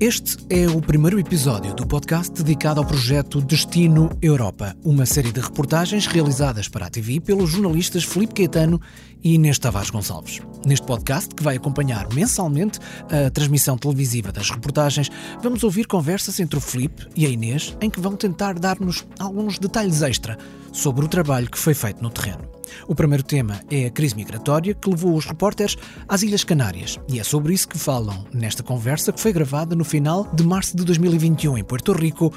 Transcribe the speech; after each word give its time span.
Este 0.00 0.36
é 0.48 0.68
o 0.68 0.80
primeiro 0.80 1.18
episódio 1.18 1.74
do 1.74 1.84
podcast 1.84 2.32
dedicado 2.32 2.78
ao 2.78 2.86
projeto 2.86 3.40
Destino 3.40 4.08
Europa, 4.22 4.76
uma 4.84 5.04
série 5.04 5.32
de 5.32 5.40
reportagens 5.40 6.06
realizadas 6.06 6.68
para 6.68 6.86
a 6.86 6.90
TV 6.90 7.18
pelos 7.18 7.50
jornalistas 7.50 8.04
Felipe 8.04 8.34
Caetano 8.34 8.80
e 9.24 9.34
Inês 9.34 9.58
Tavares 9.58 9.90
Gonçalves. 9.90 10.40
Neste 10.64 10.86
podcast, 10.86 11.34
que 11.34 11.42
vai 11.42 11.56
acompanhar 11.56 12.06
mensalmente 12.14 12.78
a 13.10 13.28
transmissão 13.28 13.76
televisiva 13.76 14.30
das 14.30 14.48
reportagens, 14.48 15.10
vamos 15.42 15.64
ouvir 15.64 15.88
conversas 15.88 16.38
entre 16.38 16.58
o 16.58 16.62
Felipe 16.62 17.08
e 17.16 17.26
a 17.26 17.28
Inês 17.28 17.76
em 17.80 17.90
que 17.90 17.98
vão 17.98 18.14
tentar 18.14 18.56
dar-nos 18.56 19.04
alguns 19.18 19.58
detalhes 19.58 20.00
extra 20.02 20.38
sobre 20.72 21.04
o 21.04 21.08
trabalho 21.08 21.50
que 21.50 21.58
foi 21.58 21.74
feito 21.74 22.00
no 22.00 22.10
terreno. 22.10 22.57
O 22.86 22.94
primeiro 22.94 23.22
tema 23.22 23.60
é 23.70 23.86
a 23.86 23.90
crise 23.90 24.14
migratória 24.14 24.74
que 24.74 24.88
levou 24.88 25.14
os 25.16 25.26
repórteres 25.26 25.76
às 26.08 26.22
Ilhas 26.22 26.44
Canárias 26.44 26.98
e 27.08 27.18
é 27.18 27.24
sobre 27.24 27.54
isso 27.54 27.68
que 27.68 27.78
falam 27.78 28.24
nesta 28.32 28.62
conversa 28.62 29.12
que 29.12 29.20
foi 29.20 29.32
gravada 29.32 29.74
no 29.74 29.84
final 29.84 30.28
de 30.32 30.44
março 30.44 30.76
de 30.76 30.84
2021 30.84 31.58
em 31.58 31.64
Porto 31.64 31.92
Rico, 31.92 32.32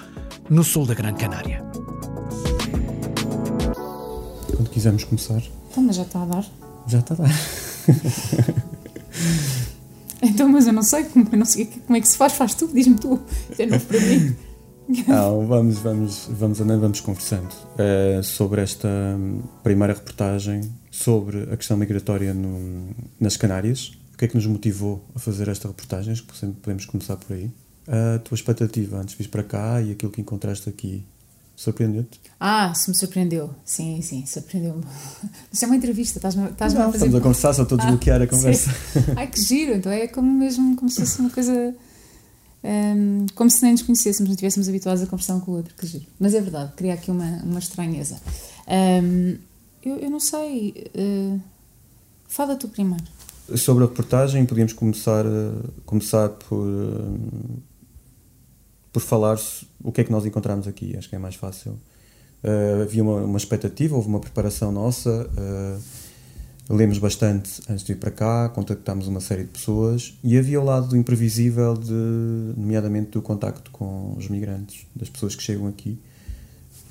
no 0.50 0.64
sul 0.64 0.86
da 0.86 0.94
Gran 0.94 1.14
Canária. 1.14 1.64
Quando 4.56 4.70
quisermos 4.70 5.04
começar. 5.04 5.42
Então, 5.70 5.84
mas 5.84 5.96
já 5.96 6.04
está 6.04 6.22
a 6.22 6.26
dar. 6.26 6.46
Já 6.88 7.00
está 7.00 7.14
a 7.14 7.18
dar. 7.18 7.30
então, 10.22 10.50
mas 10.50 10.68
eu 10.68 10.74
não 10.74 10.84
sei 10.84 11.04
como, 11.06 11.28
eu 11.32 11.38
não 11.38 11.46
sei 11.46 11.66
como 11.66 11.98
é 11.98 12.02
que 12.02 12.08
se 12.08 12.18
faz, 12.18 12.34
faz 12.34 12.54
tu, 12.54 12.68
diz-me 12.68 12.96
tu. 12.96 13.20
Isto 13.50 13.62
é 13.62 13.66
novo 13.66 13.86
para 13.86 14.00
mim. 14.00 14.36
Não, 15.08 15.46
vamos, 15.48 15.80
vamos, 15.80 16.30
vamos 16.30 16.60
andando, 16.60 16.82
vamos 16.82 17.00
conversando 17.00 17.52
uh, 17.52 18.24
sobre 18.24 18.62
esta 18.62 18.90
primeira 19.64 19.94
reportagem 19.94 20.62
sobre 20.90 21.44
a 21.52 21.58
questão 21.58 21.78
migratória 21.78 22.34
no, 22.34 22.90
nas 23.20 23.38
Canárias. 23.38 23.94
O 24.14 24.18
que 24.18 24.26
é 24.26 24.28
que 24.28 24.36
nos 24.36 24.46
motivou 24.46 25.04
a 25.16 25.20
fazer 25.20 25.48
esta 25.48 25.68
reportagem? 25.68 26.12
Acho 26.12 26.24
que 26.24 26.48
podemos 26.62 26.86
começar 26.86 27.16
por 27.16 27.34
aí. 27.34 27.50
A 27.88 28.20
tua 28.20 28.36
expectativa 28.36 28.98
antes 28.98 29.16
de 29.16 29.24
vir 29.24 29.30
para 29.30 29.44
cá 29.44 29.82
e 29.82 29.92
aquilo 29.92 30.12
que 30.12 30.22
encontraste 30.22 30.70
aqui 30.70 31.04
surpreendeu-te? 31.56 32.20
Ah, 32.40 32.74
se 32.74 32.90
me 32.90 32.96
surpreendeu. 32.96 33.54
Sim, 33.64 34.02
sim, 34.02 34.26
surpreendeu-me. 34.26 34.84
Isso 35.52 35.64
é 35.64 35.68
uma 35.68 35.76
entrevista, 35.76 36.18
estás-me 36.18 36.50
estás 36.50 36.76
a 36.76 36.86
fazer... 36.86 36.98
Estamos 36.98 37.16
a 37.16 37.22
conversar, 37.22 37.54
só 37.54 37.64
estou 37.64 37.78
a 37.78 37.82
desbloquear 37.82 38.22
ah, 38.22 38.24
a 38.24 38.28
conversa. 38.28 38.72
Sim. 38.72 39.00
Ai, 39.16 39.28
que 39.28 39.42
giro, 39.42 39.74
então 39.74 39.92
é 39.92 40.08
como 40.08 40.32
mesmo 40.32 40.76
como 40.76 40.90
se 40.90 41.00
fosse 41.02 41.20
uma 41.20 41.30
coisa 41.30 41.74
um, 42.64 43.26
como 43.34 43.50
se 43.50 43.64
nem 43.64 43.72
nos 43.72 43.82
conhecêssemos, 43.82 44.30
não 44.30 44.34
estivéssemos 44.34 44.70
habituados 44.70 45.02
a 45.02 45.08
conversar 45.08 45.36
um 45.36 45.40
com 45.40 45.52
o 45.52 45.56
outro, 45.56 45.74
que 45.76 45.88
giro. 45.88 46.06
Mas 46.20 46.34
é 46.34 46.42
verdade, 46.42 46.74
cria 46.76 46.94
aqui 46.94 47.10
uma, 47.10 47.42
uma 47.44 47.60
estranheza. 47.60 48.22
Um, 48.68 49.38
eu, 49.84 49.98
eu, 49.98 50.10
não 50.10 50.20
sei. 50.20 50.92
Uh, 50.96 51.40
fala 52.28 52.56
tu 52.56 52.68
primeiro. 52.68 53.04
Sobre 53.56 53.84
a 53.84 53.88
reportagem, 53.88 54.46
podíamos 54.46 54.74
começar, 54.74 55.26
começar 55.86 56.30
por, 56.30 56.68
por 58.94 59.02
falar 59.02 59.38
o 59.84 59.92
que 59.92 60.02
é 60.02 60.04
que 60.04 60.12
nós 60.12 60.26
encontramos 60.26 60.68
aqui. 60.68 60.96
Acho 60.96 61.10
que 61.10 61.16
é 61.16 61.20
mais 61.20 61.36
fácil. 61.36 61.72
Uh, 62.44 62.84
havia 62.84 63.02
uma, 63.02 63.22
uma 63.24 63.38
expectativa, 63.38 63.96
houve 63.96 64.08
uma 64.08 64.20
preparação 64.20 64.72
nossa. 64.72 65.30
Lemos 66.70 66.98
bastante 67.00 67.62
antes 67.70 67.84
de 67.84 67.92
ir 67.92 67.96
para 67.96 68.12
cá, 68.12 68.50
contactámos 68.50 69.08
uma 69.08 69.20
série 69.20 69.44
de 69.44 69.50
pessoas 69.50 70.18
e 70.24 70.38
havia 70.38 70.62
o 70.62 70.64
lado 70.64 70.88
do 70.88 70.96
imprevisível, 70.96 71.76
de, 71.76 71.92
nomeadamente 72.56 73.12
do 73.12 73.22
contacto 73.22 73.72
com 73.72 74.16
os 74.18 74.30
migrantes, 74.30 74.86
das 74.96 75.10
pessoas 75.10 75.36
que 75.36 75.44
chegam 75.44 75.68
aqui 75.68 76.00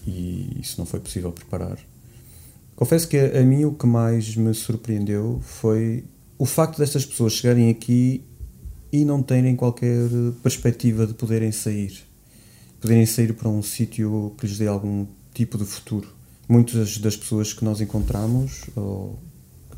e 0.07 0.59
isso 0.61 0.77
não 0.79 0.87
foi 0.87 1.01
possível 1.01 1.33
preparar. 1.33 1.79
Confesso 2.77 3.09
que 3.09 3.17
a, 3.17 3.41
a 3.41 3.43
mim 3.43 3.65
o 3.65 3.73
que 3.73 3.87
mais 3.87 4.37
me 4.37 4.53
surpreendeu 4.55 5.41
foi 5.43 6.05
o 6.39 6.47
facto 6.47 6.79
destas 6.79 7.05
pessoas 7.05 7.35
chegarem 7.35 7.71
aqui 7.71 8.25
e 8.93 9.05
não 9.05 9.23
terem 9.23 9.55
qualquer 9.55 10.09
perspectiva 10.43 11.07
de 11.07 11.15
poderem 11.15 11.53
sair, 11.53 12.03
poderem 12.81 13.07
sair 13.07 13.33
para 13.35 13.49
um 13.49 13.63
sítio 13.63 14.35
que 14.39 14.47
lhes 14.47 14.59
dê 14.59 14.67
algum 14.67 15.07
tipo 15.33 15.57
de 15.57 15.65
futuro. 15.65 16.09
Muitas 16.49 16.99
das 16.99 17.17
pessoas 17.17 17.53
que 17.53 17.65
nós 17.65 17.81
encontramos, 17.81 18.65
ou 18.75 19.19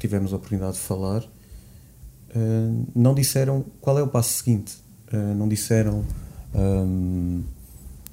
tivemos 0.03 0.33
a 0.33 0.37
oportunidade 0.37 0.75
de 0.75 0.81
falar, 0.81 1.23
uh, 1.23 2.87
não 2.95 3.15
disseram 3.15 3.65
qual 3.81 3.99
é 3.99 4.03
o 4.03 4.09
passo 4.09 4.33
seguinte. 4.35 4.75
Uh, 5.13 5.35
não 5.35 5.49
disseram 5.49 6.05
um, 6.55 7.43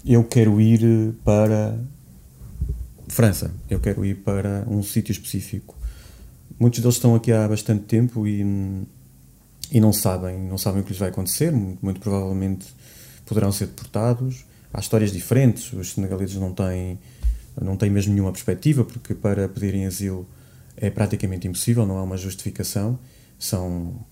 eu 0.05 0.23
quero 0.23 0.61
ir 0.61 1.13
para 1.23 1.77
França, 3.07 3.51
eu 3.69 3.79
quero 3.79 4.05
ir 4.05 4.15
para 4.15 4.65
um 4.67 4.83
sítio 4.83 5.11
específico. 5.11 5.75
Muitos 6.59 6.79
deles 6.79 6.95
estão 6.95 7.15
aqui 7.15 7.31
há 7.31 7.47
bastante 7.47 7.85
tempo 7.85 8.27
e, 8.27 8.41
e 9.71 9.79
não 9.79 9.91
sabem, 9.91 10.39
não 10.39 10.57
sabem 10.57 10.81
o 10.81 10.83
que 10.83 10.91
lhes 10.91 10.99
vai 10.99 11.09
acontecer. 11.09 11.51
Muito, 11.51 11.79
muito 11.83 11.99
provavelmente 11.99 12.67
poderão 13.25 13.51
ser 13.51 13.67
deportados. 13.67 14.45
Há 14.73 14.79
histórias 14.79 15.11
diferentes. 15.11 15.73
Os 15.73 15.93
senegaleses 15.93 16.35
não 16.35 16.53
têm, 16.53 16.99
não 17.59 17.75
têm 17.75 17.89
mesmo 17.89 18.13
nenhuma 18.13 18.31
perspectiva, 18.31 18.83
porque 18.83 19.15
para 19.15 19.49
pedirem 19.49 19.85
asilo 19.85 20.27
é 20.79 20.89
praticamente 20.89 21.47
impossível, 21.47 21.85
não 21.85 21.97
há 21.97 22.03
uma 22.03 22.17
justificação. 22.17 22.97
São, 23.37 24.05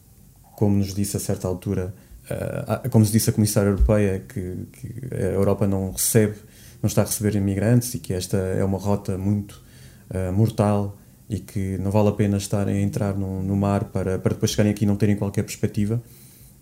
como 0.56 0.78
nos 0.78 0.94
disse 0.94 1.18
a 1.18 1.20
certa 1.20 1.48
altura, 1.48 1.94
uh, 2.30 2.90
como 2.90 3.04
nos 3.04 3.12
disse 3.12 3.30
a 3.30 3.34
Comissária 3.34 3.70
Europeia, 3.70 4.24
que, 4.28 4.68
que, 4.72 5.16
a 5.16 5.34
Europa 5.34 5.66
não 5.66 5.92
recebe, 5.92 6.36
não 6.82 6.88
está 6.88 7.02
a 7.02 7.06
receber 7.06 7.36
imigrantes 7.36 7.94
e 7.96 8.00
que 8.00 8.14
esta 8.14 8.38
é 8.38 8.64
uma 8.64 8.78
rota 8.78 9.18
muito 9.18 9.62
uh, 10.12 10.32
mortal 10.32 10.98
e 11.30 11.40
que 11.40 11.78
não 11.78 11.92
vale 11.92 12.10
a 12.10 12.14
pena 12.14 12.38
estarem 12.38 12.78
a 12.78 12.82
entrar 12.82 13.16
no, 13.16 13.44
no 13.44 13.56
mar 13.56 13.86
para, 13.86 14.20
para 14.20 14.34
depois 14.34 14.52
chegarem 14.52 14.72
aqui 14.72 14.84
e 14.84 14.88
não 14.88 14.96
terem 14.96 15.16
qualquer 15.16 15.44
perspectiva. 15.44 16.02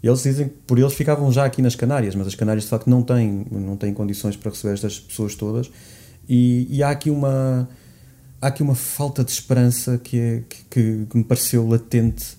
E 0.01 0.07
eles 0.07 0.21
dizem 0.21 0.49
que 0.49 0.55
por 0.67 0.77
eles 0.77 0.93
ficavam 0.93 1.31
já 1.31 1.45
aqui 1.45 1.61
nas 1.61 1.75
Canárias, 1.75 2.15
mas 2.15 2.27
as 2.27 2.35
Canárias 2.35 2.63
de 2.63 2.69
facto 2.69 2.89
não 2.89 3.01
têm, 3.01 3.45
não 3.49 3.75
têm 3.75 3.93
condições 3.93 4.35
para 4.35 4.51
receber 4.51 4.73
estas 4.73 4.99
pessoas 4.99 5.35
todas. 5.35 5.71
E, 6.27 6.67
e 6.69 6.83
há 6.83 6.89
aqui 6.89 7.09
uma 7.09 7.67
há 8.41 8.47
aqui 8.47 8.63
uma 8.63 8.75
falta 8.75 9.23
de 9.23 9.31
esperança 9.31 9.97
que, 9.97 10.19
é, 10.19 10.43
que, 10.69 11.05
que 11.09 11.17
me 11.17 11.23
pareceu 11.23 11.67
latente. 11.67 12.37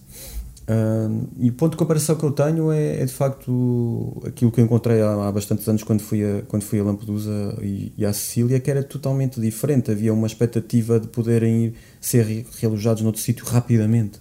Uh, 0.68 1.28
e 1.38 1.48
o 1.48 1.52
ponto 1.52 1.72
de 1.72 1.76
comparação 1.76 2.16
que 2.16 2.24
eu 2.24 2.32
tenho 2.32 2.72
é, 2.72 3.00
é, 3.00 3.04
de 3.04 3.12
facto 3.12 4.20
aquilo 4.26 4.50
que 4.50 4.60
eu 4.60 4.64
encontrei 4.64 5.00
há, 5.00 5.28
há 5.28 5.30
bastantes 5.30 5.68
anos 5.68 5.84
quando 5.84 6.00
fui 6.00 6.24
a, 6.24 6.42
quando 6.42 6.64
fui 6.64 6.80
a 6.80 6.82
Lampedusa 6.82 7.56
e, 7.62 7.92
e 7.96 8.04
à 8.04 8.12
Sicília, 8.12 8.58
que 8.58 8.68
era 8.68 8.82
totalmente 8.82 9.40
diferente. 9.40 9.92
Havia 9.92 10.12
uma 10.12 10.26
expectativa 10.26 10.98
de 10.98 11.06
poderem 11.06 11.66
ir 11.66 11.74
ser 12.00 12.46
realojados 12.58 13.02
noutro 13.02 13.20
sítio 13.20 13.46
rapidamente. 13.46 14.20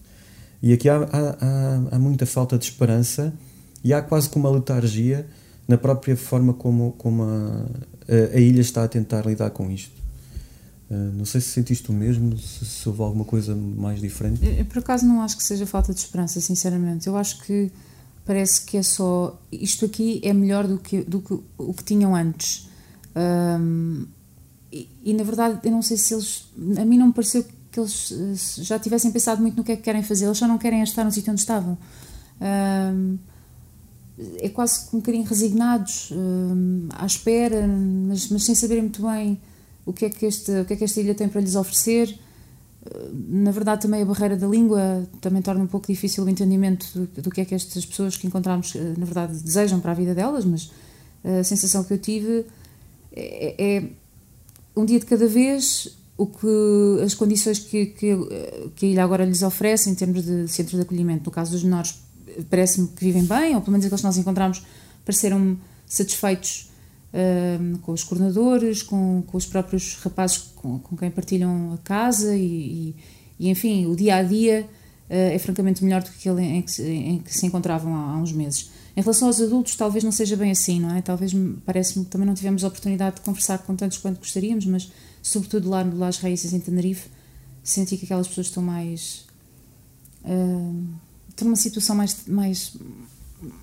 E 0.61 0.71
aqui 0.71 0.87
há, 0.87 0.97
há, 0.97 1.95
há, 1.95 1.99
muita 1.99 2.27
falta 2.27 2.57
de 2.57 2.65
esperança 2.65 3.33
e 3.83 3.91
há 3.91 4.01
quase 4.01 4.29
como 4.29 4.47
uma 4.47 4.55
letargia 4.55 5.25
na 5.67 5.77
própria 5.77 6.15
forma 6.15 6.53
como, 6.53 6.91
como 6.93 7.23
a, 7.23 7.65
a, 8.07 8.35
a 8.35 8.39
ilha 8.39 8.61
está 8.61 8.83
a 8.83 8.87
tentar 8.87 9.25
lidar 9.25 9.49
com 9.49 9.69
isto. 9.71 10.04
Uh, 10.89 11.11
não 11.17 11.25
sei 11.25 11.41
se 11.41 11.49
sentiste 11.49 11.89
o 11.89 11.93
mesmo, 11.93 12.37
se, 12.37 12.63
se, 12.63 12.87
houve 12.87 13.01
alguma 13.01 13.25
coisa 13.25 13.55
mais 13.55 13.99
diferente. 13.99 14.45
Eu, 14.45 14.65
por 14.65 14.79
acaso 14.79 15.05
não 15.05 15.21
acho 15.21 15.35
que 15.35 15.43
seja 15.43 15.65
falta 15.65 15.93
de 15.93 15.99
esperança, 15.99 16.39
sinceramente. 16.39 17.07
Eu 17.07 17.17
acho 17.17 17.41
que 17.43 17.71
parece 18.23 18.61
que 18.61 18.77
é 18.77 18.83
só. 18.83 19.39
Isto 19.51 19.85
aqui 19.85 20.21
é 20.23 20.31
melhor 20.31 20.67
do 20.67 20.77
que, 20.77 21.01
do 21.01 21.21
que 21.21 21.39
o 21.57 21.73
que 21.73 21.83
tinham 21.83 22.15
antes. 22.15 22.69
Um, 23.15 24.05
e, 24.71 24.89
e, 25.05 25.13
na 25.13 25.23
verdade, 25.23 25.59
eu 25.63 25.71
não 25.71 25.81
sei 25.81 25.97
se 25.97 26.13
eles. 26.13 26.49
A 26.77 26.85
mim 26.85 26.97
não 26.97 27.07
me 27.07 27.13
pareceu 27.13 27.43
que 27.71 27.79
eles 27.79 28.11
eh, 28.11 28.63
já 28.63 28.79
tivessem 28.79 29.11
pensado 29.11 29.41
muito 29.41 29.57
no 29.57 29.63
que 29.63 29.71
é 29.71 29.75
que 29.75 29.81
querem 29.81 30.03
fazer. 30.03 30.25
Eles 30.25 30.37
só 30.37 30.47
não 30.47 30.57
querem 30.57 30.81
estar 30.83 31.03
no 31.03 31.11
sítio 31.11 31.31
onde 31.31 31.41
estavam. 31.41 31.77
Um, 32.39 33.17
é 34.39 34.49
quase 34.49 34.87
um 34.93 34.99
bocadinho 34.99 35.25
resignados, 35.25 36.09
um, 36.11 36.87
à 36.91 37.05
espera, 37.05 37.67
mas, 37.67 38.29
mas 38.29 38.43
sem 38.45 38.55
saberem 38.55 38.83
muito 38.83 39.01
bem 39.01 39.39
o 39.85 39.93
que 39.93 40.05
é 40.05 40.09
que, 40.09 40.27
o 40.27 40.65
que 40.65 40.73
é 40.73 40.75
que 40.75 40.83
esta 40.83 40.99
ilha 40.99 41.13
tem 41.13 41.27
para 41.27 41.41
lhes 41.41 41.55
oferecer. 41.55 42.17
Na 43.13 43.51
verdade, 43.51 43.81
também 43.81 44.01
a 44.01 44.05
barreira 44.05 44.37
da 44.37 44.47
língua 44.47 45.07
também 45.21 45.41
torna 45.41 45.63
um 45.63 45.67
pouco 45.67 45.87
difícil 45.87 46.23
o 46.23 46.29
entendimento 46.29 46.87
do, 46.93 47.21
do 47.23 47.29
que 47.31 47.41
é 47.41 47.45
que 47.45 47.55
estas 47.55 47.85
pessoas 47.85 48.15
que 48.15 48.27
encontramos, 48.27 48.75
eh, 48.75 48.93
na 48.97 49.05
verdade, 49.05 49.39
desejam 49.39 49.79
para 49.79 49.91
a 49.91 49.95
vida 49.95 50.13
delas, 50.13 50.45
mas 50.45 50.71
a 51.23 51.43
sensação 51.43 51.83
que 51.83 51.93
eu 51.93 51.97
tive 51.97 52.45
é, 53.11 53.77
é 53.77 53.89
um 54.75 54.85
dia 54.85 54.99
de 54.99 55.05
cada 55.05 55.27
vez 55.27 55.97
o 56.17 56.27
que 56.27 57.03
as 57.03 57.13
condições 57.13 57.59
que, 57.59 57.87
que, 57.87 58.15
que 58.75 58.85
a 58.85 58.89
ilha 58.89 59.03
agora 59.03 59.25
lhes 59.25 59.41
oferece 59.41 59.89
em 59.89 59.95
termos 59.95 60.23
de 60.23 60.47
centro 60.47 60.77
de 60.77 60.83
acolhimento. 60.83 61.25
No 61.25 61.31
caso 61.31 61.51
dos 61.51 61.63
menores, 61.63 61.95
parece-me 62.49 62.87
que 62.87 63.03
vivem 63.03 63.25
bem, 63.25 63.55
ou 63.55 63.61
pelo 63.61 63.71
menos 63.71 63.85
aqueles 63.85 64.01
que 64.01 64.07
nós 64.07 64.17
encontramos 64.17 64.63
pareceram 65.03 65.57
satisfeitos 65.85 66.69
com 67.81 67.93
os 67.93 68.03
coordenadores, 68.03 68.83
com, 68.83 69.23
com 69.25 69.37
os 69.37 69.45
próprios 69.45 69.95
rapazes 69.95 70.37
com, 70.55 70.79
com 70.79 70.97
quem 70.97 71.09
partilham 71.09 71.73
a 71.73 71.77
casa 71.77 72.35
e, 72.35 72.43
e, 72.43 72.95
e, 73.39 73.49
enfim, 73.49 73.85
o 73.85 73.95
dia 73.95 74.17
a 74.17 74.23
dia 74.23 74.67
uh, 75.09 75.13
é 75.13 75.39
francamente 75.39 75.83
melhor 75.83 76.03
do 76.03 76.09
que 76.09 76.17
aquele 76.29 76.43
em 76.45 76.61
que, 76.61 76.81
em 76.81 77.19
que 77.19 77.33
se 77.33 77.45
encontravam 77.45 77.95
há, 77.95 78.11
há, 78.11 78.17
uns 78.17 78.31
meses. 78.31 78.71
Em 78.97 79.01
relação 79.01 79.27
aos 79.27 79.41
adultos, 79.41 79.75
talvez 79.75 80.03
não 80.03 80.11
seja 80.11 80.35
bem 80.35 80.51
assim, 80.51 80.79
não 80.79 80.95
é? 80.95 81.01
Talvez 81.01 81.31
parece-me 81.65 82.05
também 82.05 82.27
não 82.27 82.33
tivemos 82.33 82.63
a 82.63 82.67
oportunidade 82.67 83.17
de 83.17 83.21
conversar 83.21 83.59
com 83.59 83.75
tantos 83.75 83.97
quanto 83.97 84.19
gostaríamos, 84.19 84.65
mas 84.65 84.91
sobretudo 85.21 85.69
lá 85.69 85.83
no 85.83 85.97
Las 85.97 86.17
Raízes 86.17 86.53
em 86.53 86.59
Tenerife, 86.59 87.09
senti 87.63 87.97
que 87.97 88.05
aquelas 88.05 88.27
pessoas 88.27 88.47
estão 88.47 88.63
mais. 88.63 89.25
Uh, 90.23 90.83
estão 91.29 91.45
numa 91.45 91.57
situação 91.57 91.95
mais, 91.95 92.25
mais 92.27 92.77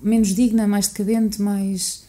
menos 0.01 0.29
digna, 0.29 0.67
mais 0.67 0.87
decadente, 0.87 1.41
mais 1.41 2.03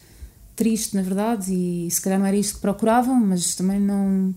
triste, 0.55 0.95
na 0.95 1.01
verdade, 1.01 1.53
e 1.53 1.89
se 1.91 2.01
calhar 2.01 2.19
não 2.19 2.25
era 2.25 2.37
isto 2.37 2.55
que 2.55 2.61
procuravam, 2.61 3.15
mas 3.19 3.55
também 3.55 3.79
não. 3.79 4.33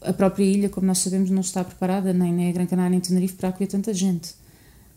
A 0.00 0.12
própria 0.12 0.44
ilha, 0.44 0.68
como 0.68 0.86
nós 0.86 0.98
sabemos, 0.98 1.30
não 1.30 1.40
está 1.40 1.62
preparada, 1.62 2.12
nem, 2.12 2.32
nem 2.32 2.50
a 2.50 2.52
Gran 2.52 2.66
Canária 2.66 2.90
nem 2.90 3.00
Tenerife, 3.00 3.34
para 3.34 3.50
acolher 3.50 3.68
tanta 3.68 3.94
gente. 3.94 4.34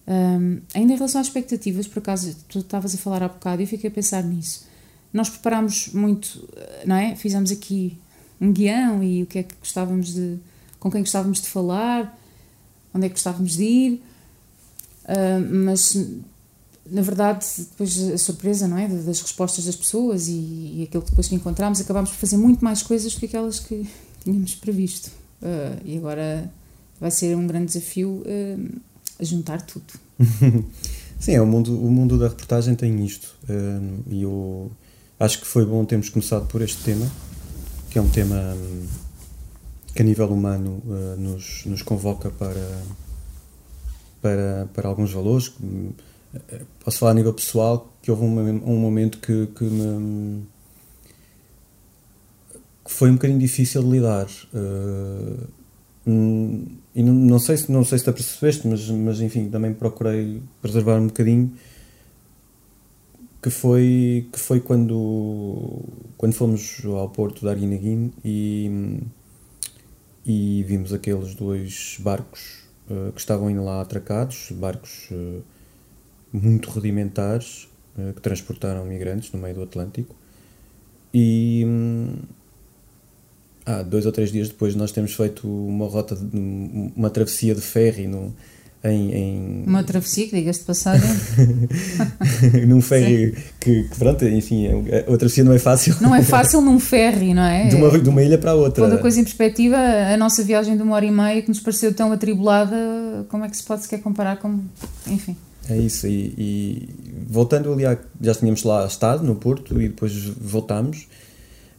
Um, 0.07 0.61
ainda 0.73 0.93
em 0.93 0.95
relação 0.95 1.21
às 1.21 1.27
expectativas, 1.27 1.87
por 1.87 1.99
acaso, 1.99 2.35
tu 2.47 2.59
estavas 2.59 2.93
a 2.93 2.97
falar 2.97 3.23
há 3.23 3.27
bocado 3.27 3.61
e 3.61 3.65
eu 3.65 3.67
fiquei 3.67 3.89
a 3.89 3.93
pensar 3.93 4.23
nisso. 4.23 4.65
Nós 5.13 5.29
preparámos 5.29 5.89
muito, 5.93 6.47
não 6.85 6.95
é? 6.95 7.15
Fizemos 7.15 7.51
aqui 7.51 7.97
um 8.41 8.51
guião 8.51 9.03
e 9.03 9.23
o 9.23 9.25
que 9.25 9.39
é 9.39 9.43
que 9.43 9.55
gostávamos 9.59 10.13
de. 10.13 10.37
com 10.79 10.91
quem 10.91 11.01
gostávamos 11.01 11.39
de 11.39 11.47
falar, 11.47 12.19
onde 12.93 13.05
é 13.05 13.09
que 13.09 13.15
gostávamos 13.15 13.55
de 13.55 13.63
ir, 13.63 14.03
mas 15.63 15.95
na 16.89 17.01
verdade, 17.01 17.45
depois 17.57 17.97
a 18.11 18.17
surpresa, 18.17 18.67
não 18.67 18.77
é? 18.77 18.87
Das 18.87 19.19
respostas 19.21 19.65
das 19.65 19.75
pessoas 19.75 20.27
e, 20.27 20.31
e 20.31 20.85
aquilo 20.87 21.03
que 21.03 21.09
depois 21.09 21.27
que 21.27 21.35
encontramos, 21.35 21.81
acabámos 21.81 22.11
por 22.11 22.17
fazer 22.17 22.37
muito 22.37 22.63
mais 22.63 22.83
coisas 22.83 23.13
do 23.13 23.19
que 23.19 23.25
aquelas 23.25 23.59
que 23.59 23.87
tínhamos 24.23 24.55
previsto. 24.55 25.09
Uh, 25.41 25.81
e 25.83 25.97
agora 25.97 26.51
vai 26.99 27.11
ser 27.11 27.35
um 27.35 27.47
grande 27.47 27.65
desafio 27.65 28.23
uh, 28.25 28.79
juntar 29.19 29.61
tudo. 29.61 29.85
Sim, 31.19 31.31
é, 31.31 31.41
o, 31.41 31.45
mundo, 31.45 31.75
o 31.75 31.89
mundo 31.89 32.19
da 32.19 32.27
reportagem 32.27 32.75
tem 32.75 33.03
isto. 33.03 33.35
Uh, 33.49 34.03
e 34.07 34.21
eu 34.21 34.71
acho 35.19 35.39
que 35.39 35.47
foi 35.47 35.65
bom 35.65 35.83
termos 35.85 36.09
começado 36.09 36.45
por 36.47 36.61
este 36.61 36.83
tema, 36.83 37.09
que 37.89 37.97
é 37.97 38.01
um 38.01 38.09
tema 38.09 38.35
um, 38.35 38.85
que 39.93 40.01
a 40.01 40.05
nível 40.05 40.27
humano 40.27 40.83
nos, 41.17 41.63
nos 41.65 41.81
convoca 41.81 42.29
para, 42.29 42.81
para, 44.21 44.69
para 44.73 44.89
alguns 44.89 45.13
valores 45.13 45.53
posso 46.83 46.99
falar 46.99 47.11
a 47.11 47.15
nível 47.15 47.33
pessoal 47.33 47.91
que 48.01 48.11
houve 48.11 48.23
um, 48.23 48.39
um 48.65 48.77
momento 48.77 49.17
que, 49.19 49.47
que 49.47 49.63
me 49.63 50.43
que 52.85 52.91
foi 52.91 53.09
um 53.09 53.13
bocadinho 53.13 53.39
difícil 53.39 53.81
de 53.81 53.89
lidar. 53.89 54.27
Uh, 54.53 55.47
e 56.07 57.01
não, 57.01 57.13
não, 57.13 57.39
sei 57.39 57.57
se 57.57 57.71
não 57.71 57.83
sei 57.83 57.97
se 57.97 58.03
te 58.03 58.09
apercebeste 58.11 58.67
mas 58.67 58.87
mas 58.91 59.19
enfim 59.19 59.49
também 59.49 59.73
procurei 59.73 60.39
preservar 60.61 60.99
um 60.99 61.07
bocadinho 61.07 61.51
que 63.41 63.49
foi 63.49 64.27
que 64.31 64.39
foi 64.39 64.59
quando 64.59 65.81
quando 66.15 66.33
fomos 66.33 66.79
ao 66.85 67.09
porto 67.09 67.41
de 67.41 67.49
Arguineguin 67.49 68.13
e 68.23 68.99
e 70.23 70.63
vimos 70.67 70.93
aqueles 70.93 71.33
dois 71.33 71.97
barcos 71.99 72.65
uh, 72.87 73.11
que 73.11 73.19
estavam 73.19 73.51
lá 73.63 73.81
atracados 73.81 74.51
barcos 74.51 75.09
uh, 75.09 75.43
muito 76.35 76.69
rudimentares 76.69 77.67
uh, 77.97 78.13
que 78.13 78.21
transportaram 78.21 78.85
migrantes 78.85 79.31
no 79.31 79.39
meio 79.39 79.55
do 79.55 79.63
Atlântico. 79.63 80.15
E 81.13 81.63
hum, 81.65 82.15
ah, 83.65 83.81
dois 83.81 84.05
ou 84.05 84.11
três 84.11 84.31
dias 84.31 84.49
depois 84.49 84.75
nós 84.75 84.91
temos 84.91 85.13
feito 85.13 85.47
uma 85.47 85.87
rota, 85.87 86.15
de, 86.15 86.37
uma 86.95 87.09
travessia 87.09 87.55
de 87.55 87.61
ferry 87.61 88.05
no, 88.05 88.33
em, 88.83 89.11
em... 89.11 89.63
Uma 89.65 89.83
travessia, 89.83 90.27
que 90.27 90.35
digas 90.35 90.59
de 90.59 90.65
passagem. 90.65 91.09
num 92.67 92.79
ferry 92.81 93.35
que, 93.59 93.83
que, 93.85 93.95
pronto, 93.97 94.23
enfim, 94.25 94.67
é, 94.87 94.99
a 94.99 95.17
travessia 95.17 95.43
não 95.43 95.53
é 95.53 95.57
fácil. 95.57 95.95
Não 95.99 96.13
é 96.13 96.21
fácil 96.21 96.61
num 96.61 96.79
ferry, 96.79 97.33
não 97.33 97.43
é? 97.43 97.67
De 97.67 97.75
uma, 97.75 97.97
de 97.97 98.09
uma 98.09 98.21
ilha 98.21 98.37
para 98.37 98.51
a 98.51 98.53
outra. 98.53 98.83
Toda 98.83 98.99
coisa 98.99 99.19
em 99.19 99.23
perspectiva, 99.23 99.77
a 99.77 100.15
nossa 100.17 100.43
viagem 100.43 100.77
de 100.77 100.83
uma 100.83 100.95
hora 100.95 101.05
e 101.05 101.11
meia 101.11 101.41
que 101.41 101.49
nos 101.49 101.59
pareceu 101.59 101.91
tão 101.93 102.11
atribulada, 102.11 103.25
como 103.29 103.43
é 103.43 103.49
que 103.49 103.57
se 103.57 103.63
pode 103.63 103.81
sequer 103.81 104.01
comparar 104.01 104.37
com. 104.37 104.59
Enfim. 105.07 105.35
É 105.67 105.77
isso, 105.77 106.05
e, 106.05 106.33
e, 106.37 106.89
voltando 107.27 107.73
ali, 107.73 107.85
à, 107.85 107.97
já 108.21 108.35
tínhamos 108.35 108.63
lá 108.63 108.85
estado 108.85 109.23
no 109.23 109.35
Porto 109.35 109.81
e 109.81 109.89
depois 109.89 110.13
voltámos 110.13 111.07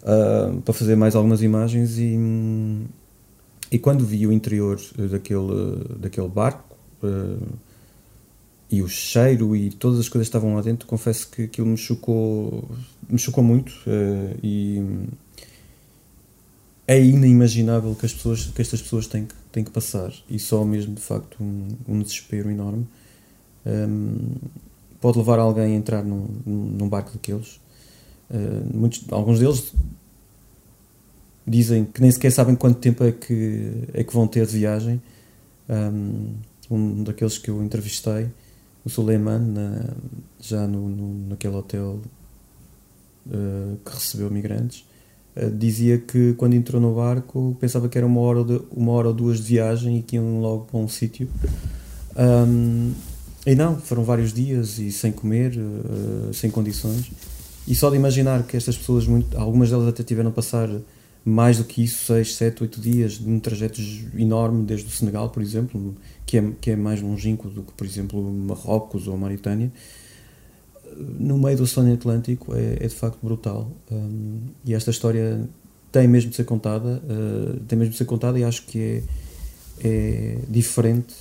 uh, 0.03 0.61
para 0.63 0.75
fazer 0.75 0.97
mais 0.97 1.15
algumas 1.15 1.41
imagens 1.41 1.97
e, 1.97 2.19
e 3.71 3.79
quando 3.79 4.05
vi 4.05 4.27
o 4.27 4.33
interior 4.33 4.81
daquele, 5.11 5.85
daquele 6.01 6.29
barco 6.29 6.77
uh, 7.03 7.47
e 8.69 8.83
o 8.83 8.89
cheiro 8.89 9.55
e 9.55 9.71
todas 9.71 10.01
as 10.01 10.09
coisas 10.09 10.27
que 10.27 10.37
estavam 10.37 10.57
lá 10.57 10.63
dentro, 10.63 10.89
confesso 10.89 11.31
que 11.31 11.45
aquilo 11.45 11.69
me 11.69 11.77
chocou, 11.77 12.69
me 13.09 13.19
chocou 13.19 13.45
muito 13.45 13.71
uh, 13.87 14.37
e 14.43 14.83
é 16.89 17.01
inimaginável 17.01 17.95
que 17.95 18.05
as 18.05 18.13
pessoas 18.13 18.47
que 18.47 18.61
estas 18.61 18.83
pessoas 18.83 19.07
têm 19.07 19.27
que, 19.27 19.35
têm 19.53 19.63
que 19.63 19.71
passar 19.71 20.13
e 20.29 20.41
só 20.41 20.65
mesmo 20.65 20.95
de 20.95 21.01
facto 21.01 21.37
um, 21.41 21.69
um 21.87 22.03
desespero 22.03 22.51
enorme 22.51 22.87
um, 23.67 24.35
pode 25.01 25.19
levar 25.19 25.39
alguém 25.39 25.65
a 25.65 25.77
entrar 25.77 26.05
num, 26.05 26.27
num 26.47 26.89
barco 26.89 27.13
daqueles. 27.13 27.61
Uh, 28.31 28.77
muitos, 28.77 29.05
alguns 29.11 29.39
deles 29.39 29.73
dizem 31.47 31.85
que 31.85 32.01
nem 32.01 32.11
sequer 32.11 32.33
sabem 32.33 32.55
quanto 32.55 32.79
tempo 32.79 33.05
é 33.05 33.13
que, 33.13 33.73
é 33.93 34.03
que 34.03 34.13
vão 34.13 34.27
ter 34.27 34.47
de 34.47 34.59
viagem. 34.59 35.01
Um, 35.69 36.35
um 36.71 37.03
daqueles 37.05 37.39
que 37.39 37.51
eu 37.51 37.63
entrevistei, 37.63 38.29
o 38.85 38.91
Suleiman, 38.91 39.39
na, 39.39 39.95
já 40.41 40.67
no, 40.67 40.89
no, 40.89 41.29
naquele 41.29 41.55
hotel 41.55 42.01
uh, 43.27 43.77
que 43.85 43.93
recebeu 43.93 44.31
migrantes, 44.31 44.85
uh, 45.37 45.51
dizia 45.51 45.99
que 45.99 46.35
quando 46.35 46.55
entrou 46.55 46.81
no 46.81 46.95
barco 46.95 47.57
pensava 47.61 47.89
que 47.89 47.99
era 47.99 48.07
uma 48.07 48.21
hora, 48.21 48.45
de, 48.45 48.61
uma 48.71 48.93
hora 48.93 49.09
ou 49.09 49.15
duas 49.15 49.39
de 49.39 49.45
viagem 49.45 49.99
e 49.99 50.03
que 50.03 50.17
iam 50.17 50.41
logo 50.41 50.65
para 50.65 50.79
um 50.79 50.89
sítio. 50.89 51.29
Um, 52.17 52.93
e 53.47 53.55
não, 53.55 53.79
foram 53.79 54.03
vários 54.03 54.33
dias 54.33 54.79
e 54.79 54.91
sem 54.91 55.13
comer, 55.13 55.57
uh, 55.57 56.35
sem 56.35 56.51
condições. 56.51 57.13
E 57.67 57.75
só 57.75 57.89
de 57.91 57.97
imaginar 57.97 58.43
que 58.43 58.57
estas 58.57 58.77
pessoas, 58.77 59.07
muito, 59.07 59.39
algumas 59.39 59.71
delas 59.71 59.89
até 59.89 60.03
tiveram 60.03 60.31
a 60.31 60.33
passar 60.33 60.69
mais 61.25 61.59
do 61.59 61.65
que 61.65 61.83
isso, 61.83 62.07
6, 62.07 62.35
7, 62.37 62.63
8 62.63 62.81
dias, 62.81 63.21
num 63.21 63.41
trajeto 63.41 63.81
enorme, 64.17 64.65
desde 64.65 64.87
o 64.87 64.91
Senegal, 64.91 65.31
por 65.31 65.43
exemplo, 65.43 65.95
que 66.25 66.39
é, 66.39 66.53
que 66.61 66.71
é 66.73 66.77
mais 66.77 67.01
longínquo 67.01 67.49
do 67.49 67.63
que, 67.63 67.73
por 67.73 67.87
exemplo, 67.87 68.21
Marrocos 68.21 69.09
ou 69.09 69.17
Mauritânia, 69.17 69.73
no 70.97 71.39
meio 71.39 71.57
do 71.57 71.65
Oceano 71.65 71.93
Atlântico 71.93 72.55
é, 72.55 72.75
é 72.81 72.89
de 72.89 72.95
facto 72.95 73.19
brutal. 73.23 73.71
Um, 73.91 74.39
e 74.65 74.75
esta 74.75 74.91
história 74.91 75.49
tem 75.93 76.09
mesmo 76.09 76.31
de 76.31 76.37
ser 76.37 76.45
contada, 76.45 77.03
uh, 77.05 77.61
tem 77.67 77.79
mesmo 77.79 77.93
de 77.93 77.99
ser 77.99 78.05
contada 78.05 78.39
e 78.39 78.45
acho 78.45 78.63
que 78.67 79.03
é, 79.83 79.89
é 79.89 80.39
diferente 80.49 81.15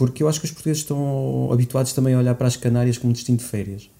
porque 0.00 0.22
eu 0.22 0.28
acho 0.30 0.40
que 0.40 0.46
os 0.46 0.50
portugueses 0.50 0.80
estão 0.80 1.52
habituados 1.52 1.92
também 1.92 2.14
a 2.14 2.18
olhar 2.18 2.34
para 2.34 2.46
as 2.46 2.56
Canárias 2.56 2.96
como 2.96 3.12
destino 3.12 3.36
de 3.36 3.44
férias. 3.44 3.90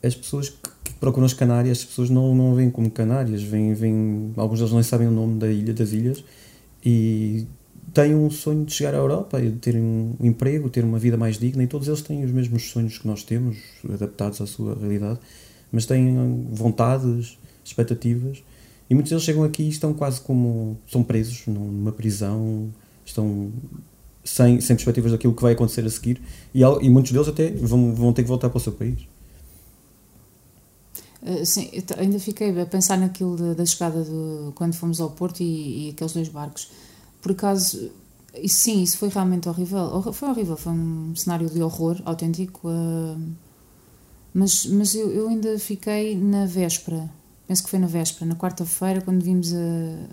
As 0.00 0.14
pessoas 0.14 0.48
que 0.48 0.94
procuram 1.00 1.26
as 1.26 1.34
Canárias, 1.34 1.78
as 1.80 1.84
pessoas 1.86 2.08
não, 2.08 2.32
não 2.36 2.54
veem 2.54 2.70
como 2.70 2.88
Canárias, 2.88 3.42
vêm, 3.42 3.74
vêm, 3.74 4.32
alguns 4.36 4.60
deles 4.60 4.72
nem 4.72 4.84
sabem 4.84 5.08
o 5.08 5.10
nome 5.10 5.40
da 5.40 5.48
ilha, 5.48 5.74
das 5.74 5.90
ilhas, 5.90 6.22
e 6.84 7.48
têm 7.92 8.14
um 8.14 8.30
sonho 8.30 8.64
de 8.64 8.72
chegar 8.72 8.94
à 8.94 8.98
Europa, 8.98 9.40
de 9.40 9.50
ter 9.56 9.74
um 9.74 10.14
emprego, 10.20 10.70
ter 10.70 10.84
uma 10.84 11.00
vida 11.00 11.16
mais 11.16 11.36
digna, 11.36 11.64
e 11.64 11.66
todos 11.66 11.88
eles 11.88 12.00
têm 12.00 12.24
os 12.24 12.30
mesmos 12.30 12.70
sonhos 12.70 12.96
que 12.96 13.08
nós 13.08 13.24
temos, 13.24 13.56
adaptados 13.92 14.40
à 14.40 14.46
sua 14.46 14.78
realidade, 14.78 15.18
mas 15.72 15.84
têm 15.84 16.46
vontades, 16.52 17.36
expectativas, 17.64 18.40
e 18.88 18.94
muitos 18.94 19.10
deles 19.10 19.24
chegam 19.24 19.42
aqui 19.42 19.64
e 19.64 19.68
estão 19.68 19.92
quase 19.92 20.20
como, 20.20 20.78
são 20.88 21.02
presos 21.02 21.44
numa 21.48 21.90
prisão, 21.90 22.70
estão 23.04 23.50
sem, 24.26 24.60
sem 24.60 24.74
perspectivas 24.76 25.12
daquilo 25.12 25.34
que 25.34 25.42
vai 25.42 25.52
acontecer 25.52 25.84
a 25.86 25.90
seguir 25.90 26.20
e, 26.54 26.62
e 26.62 26.90
muitos 26.90 27.12
deles 27.12 27.28
até 27.28 27.50
vão, 27.50 27.94
vão 27.94 28.12
ter 28.12 28.22
que 28.22 28.28
voltar 28.28 28.50
para 28.50 28.58
o 28.58 28.60
seu 28.60 28.72
país. 28.72 29.06
Uh, 31.22 31.44
sim, 31.44 31.70
ainda 31.96 32.18
fiquei 32.18 32.60
a 32.60 32.66
pensar 32.66 32.98
naquilo 32.98 33.54
da 33.54 33.64
chegada 33.64 34.02
de, 34.02 34.52
quando 34.54 34.74
fomos 34.74 35.00
ao 35.00 35.10
Porto 35.10 35.40
e, 35.40 35.88
e, 35.88 35.90
aqueles 35.90 36.12
dois 36.12 36.28
barcos. 36.28 36.70
Por 37.22 37.32
acaso, 37.32 37.90
isso, 38.34 38.58
sim, 38.58 38.82
isso 38.82 38.98
foi 38.98 39.08
realmente 39.08 39.48
horrível. 39.48 40.02
Foi 40.12 40.28
horrível, 40.28 40.56
foi 40.56 40.72
um 40.72 41.14
cenário 41.16 41.48
de 41.48 41.62
horror 41.62 42.00
autêntico. 42.04 42.68
Uh, 42.68 43.20
mas 44.34 44.66
mas 44.66 44.94
eu, 44.94 45.10
eu 45.10 45.28
ainda 45.28 45.58
fiquei 45.58 46.16
na 46.16 46.46
véspera, 46.46 47.10
penso 47.48 47.64
que 47.64 47.70
foi 47.70 47.78
na 47.78 47.86
véspera, 47.86 48.26
na 48.26 48.36
quarta-feira, 48.36 49.00
quando 49.00 49.22
vimos 49.22 49.52
a, 49.52 50.08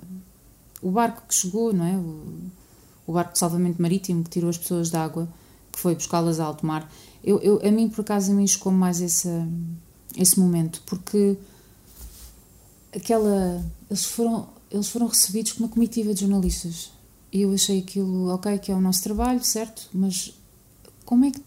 o 0.82 0.90
barco 0.92 1.24
que 1.28 1.36
chegou, 1.36 1.74
não 1.74 1.86
é? 1.86 1.96
O, 1.98 2.24
o 3.06 3.14
barco 3.14 3.34
de 3.34 3.40
salvamento 3.40 3.82
marítimo 3.82 4.24
que 4.24 4.30
tirou 4.30 4.50
as 4.50 4.58
pessoas 4.58 4.90
da 4.90 5.04
água, 5.04 5.28
que 5.72 5.80
foi 5.80 5.96
buscá-las 5.96 6.40
a 6.40 6.46
alto 6.46 6.66
mar. 6.66 6.90
Eu, 7.24 7.40
eu, 7.40 7.62
a 7.66 7.72
mim, 7.72 7.90
por 7.90 8.02
acaso, 8.02 8.32
a 8.32 8.36
mim 8.36 8.46
chocou 8.48 8.72
mais 8.72 9.02
esse, 9.02 9.30
esse 10.18 10.40
momento, 10.40 10.82
porque 10.86 11.38
aquela. 12.96 13.64
Eles 13.90 14.06
foram, 14.06 14.50
eles 14.72 14.88
foram 14.88 15.08
recebidos 15.08 15.54
com 15.54 15.64
uma 15.64 15.70
comitiva 15.70 16.14
de 16.14 16.22
jornalistas. 16.22 16.92
E 17.32 17.42
eu 17.42 17.54
achei 17.54 17.80
aquilo, 17.80 18.28
ok, 18.30 18.58
que 18.60 18.72
é 18.72 18.76
o 18.76 18.82
nosso 18.82 19.02
trabalho, 19.04 19.44
certo? 19.44 19.90
Mas 19.94 20.34
como 21.06 21.26
é 21.26 21.32
que. 21.32 21.42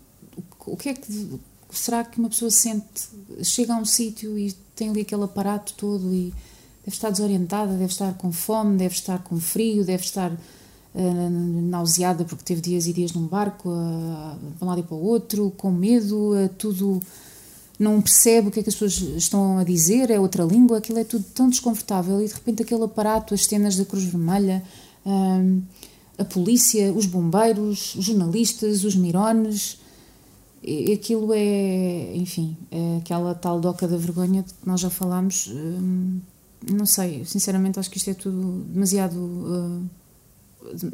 O 0.66 0.76
que 0.76 0.88
é 0.88 0.94
que. 0.94 1.40
Será 1.70 2.04
que 2.04 2.18
uma 2.18 2.28
pessoa 2.28 2.50
sente. 2.50 3.08
Chega 3.42 3.74
a 3.74 3.78
um 3.78 3.84
sítio 3.84 4.38
e 4.38 4.52
tem 4.74 4.90
ali 4.90 5.02
aquele 5.02 5.24
aparato 5.24 5.74
todo 5.74 6.12
e 6.12 6.32
deve 6.84 6.96
estar 6.96 7.10
desorientada, 7.10 7.72
deve 7.72 7.92
estar 7.92 8.14
com 8.14 8.32
fome, 8.32 8.76
deve 8.76 8.94
estar 8.94 9.22
com 9.22 9.38
frio, 9.38 9.84
deve 9.84 10.04
estar 10.04 10.32
nauseada 10.96 12.24
porque 12.24 12.44
teve 12.44 12.60
dias 12.60 12.86
e 12.86 12.92
dias 12.92 13.12
num 13.12 13.26
barco, 13.26 13.68
uh, 13.68 14.38
de 14.56 14.64
um 14.64 14.66
lado 14.66 14.80
e 14.80 14.82
para 14.82 14.96
o 14.96 15.02
outro, 15.02 15.52
com 15.56 15.70
medo, 15.70 16.34
uh, 16.34 16.48
tudo. 16.56 17.00
Não 17.78 18.00
percebe 18.00 18.48
o 18.48 18.50
que 18.50 18.60
é 18.60 18.62
que 18.62 18.70
as 18.70 18.74
pessoas 18.74 19.16
estão 19.16 19.58
a 19.58 19.64
dizer, 19.64 20.10
é 20.10 20.18
outra 20.18 20.42
língua, 20.44 20.78
aquilo 20.78 20.98
é 20.98 21.04
tudo 21.04 21.24
tão 21.34 21.50
desconfortável 21.50 22.22
e 22.22 22.26
de 22.26 22.32
repente 22.32 22.62
aquele 22.62 22.84
aparato, 22.84 23.34
as 23.34 23.44
cenas 23.44 23.76
da 23.76 23.84
Cruz 23.84 24.04
Vermelha, 24.04 24.62
a 26.16 26.24
polícia, 26.24 26.90
os 26.90 27.04
bombeiros, 27.04 27.94
os 27.94 28.06
jornalistas, 28.06 28.82
os 28.82 28.96
mirones, 28.96 29.78
aquilo 30.90 31.34
é, 31.34 32.16
enfim, 32.16 32.56
é 32.70 32.96
aquela 32.96 33.34
tal 33.34 33.60
doca 33.60 33.86
da 33.86 33.98
vergonha 33.98 34.42
de 34.42 34.54
que 34.54 34.66
nós 34.66 34.80
já 34.80 34.88
falámos. 34.88 35.48
Hum, 35.52 36.20
não 36.72 36.86
sei, 36.86 37.26
sinceramente 37.26 37.78
acho 37.78 37.90
que 37.90 37.98
isto 37.98 38.08
é 38.08 38.14
tudo 38.14 38.64
demasiado. 38.72 39.18
Uh, 39.18 40.05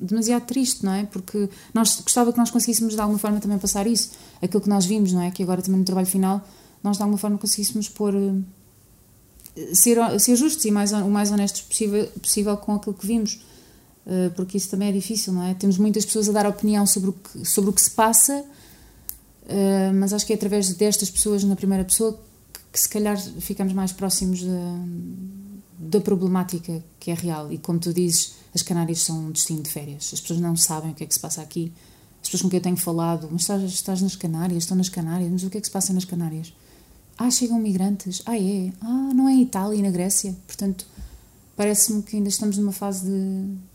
demasiado 0.00 0.45
triste, 0.47 0.85
não 0.85 0.93
é? 0.93 1.05
Porque 1.05 1.49
nós 1.73 2.00
gostava 2.00 2.33
que 2.33 2.38
nós 2.38 2.50
conseguíssemos 2.50 2.95
de 2.95 3.00
alguma 3.00 3.19
forma 3.19 3.41
também 3.41 3.59
passar 3.59 3.87
isso, 3.87 4.11
aquilo 4.41 4.62
que 4.62 4.69
nós 4.69 4.85
vimos, 4.85 5.12
não 5.12 5.23
é? 5.23 5.31
Que 5.31 5.43
agora 5.43 5.62
também 5.62 5.81
no 5.81 5.85
trabalho 5.85 6.07
final 6.07 6.47
nós 6.83 6.97
de 6.97 7.02
alguma 7.02 7.19
forma 7.19 7.38
conseguíssemos 7.38 7.88
pôr 7.88 8.14
uh, 8.14 8.45
ser, 9.73 9.99
ser 10.19 10.37
justos 10.37 10.64
e 10.64 10.71
mais, 10.71 10.93
o 10.93 11.09
mais 11.09 11.31
honestos 11.31 11.62
possível, 11.62 12.07
possível 12.21 12.57
com 12.57 12.75
aquilo 12.75 12.95
que 12.95 13.07
vimos, 13.07 13.45
uh, 14.07 14.31
porque 14.35 14.57
isso 14.57 14.69
também 14.69 14.88
é 14.88 14.93
difícil, 14.93 15.33
não 15.33 15.45
é? 15.45 15.55
Temos 15.55 15.79
muitas 15.79 16.05
pessoas 16.05 16.29
a 16.29 16.33
dar 16.33 16.47
opinião 16.47 16.87
sobre 16.87 17.11
o 17.11 17.12
que, 17.12 17.45
sobre 17.45 17.71
o 17.71 17.73
que 17.73 17.81
se 17.81 17.91
passa 17.91 18.45
Uh, 19.45 19.93
mas 19.95 20.12
acho 20.12 20.25
que 20.25 20.33
é 20.33 20.37
através 20.37 20.73
destas 20.75 21.11
pessoas 21.11 21.43
na 21.43 21.57
primeira 21.57 21.85
pessoa 21.85 22.19
que 22.73 22.81
se 22.81 22.88
calhar 22.88 23.19
ficamos 23.19 23.73
mais 23.73 23.93
próximos 23.93 24.43
da, 24.43 24.79
da 25.79 26.00
problemática 26.00 26.83
que 27.00 27.11
é 27.11 27.14
real. 27.14 27.52
E 27.52 27.59
como 27.59 27.79
tu 27.79 27.93
dizes, 27.93 28.35
as 28.54 28.62
Canárias 28.62 29.00
são 29.00 29.26
um 29.26 29.30
destino 29.30 29.62
de 29.62 29.71
férias. 29.71 30.11
As 30.12 30.21
pessoas 30.21 30.40
não 30.40 30.56
sabem 30.56 30.90
o 30.90 30.94
que 30.94 31.04
é 31.04 31.06
que 31.06 31.14
se 31.14 31.21
passa 31.21 31.40
aqui. 31.40 31.73
As 32.23 32.28
pessoas 32.28 32.42
com 32.42 32.50
quem 32.50 32.59
eu 32.59 32.62
tenho 32.62 32.76
falado, 32.76 33.28
mas 33.30 33.42
estás, 33.42 33.62
estás 33.62 34.02
nas 34.02 34.14
Canárias, 34.14 34.64
estão 34.64 34.76
nas 34.76 34.88
Canárias, 34.88 35.30
mas 35.30 35.42
o 35.42 35.50
que 35.50 35.59
é 35.59 35.61
que 35.61 35.66
se 35.66 35.73
passa 35.73 35.92
nas 35.92 36.04
Canárias? 36.04 36.52
Ah, 37.18 37.30
chegam 37.30 37.59
migrantes. 37.59 38.23
Ah, 38.26 38.38
é? 38.38 38.73
Ah, 38.80 39.11
não 39.14 39.28
é 39.28 39.32
em 39.32 39.42
Itália 39.42 39.78
e 39.78 39.82
na 39.82 39.90
Grécia. 39.90 40.37
Portanto, 40.47 40.87
parece-me 41.56 42.02
que 42.02 42.16
ainda 42.16 42.28
estamos 42.28 42.59
numa 42.59 42.73
fase 42.73 43.06
de. 43.06 43.73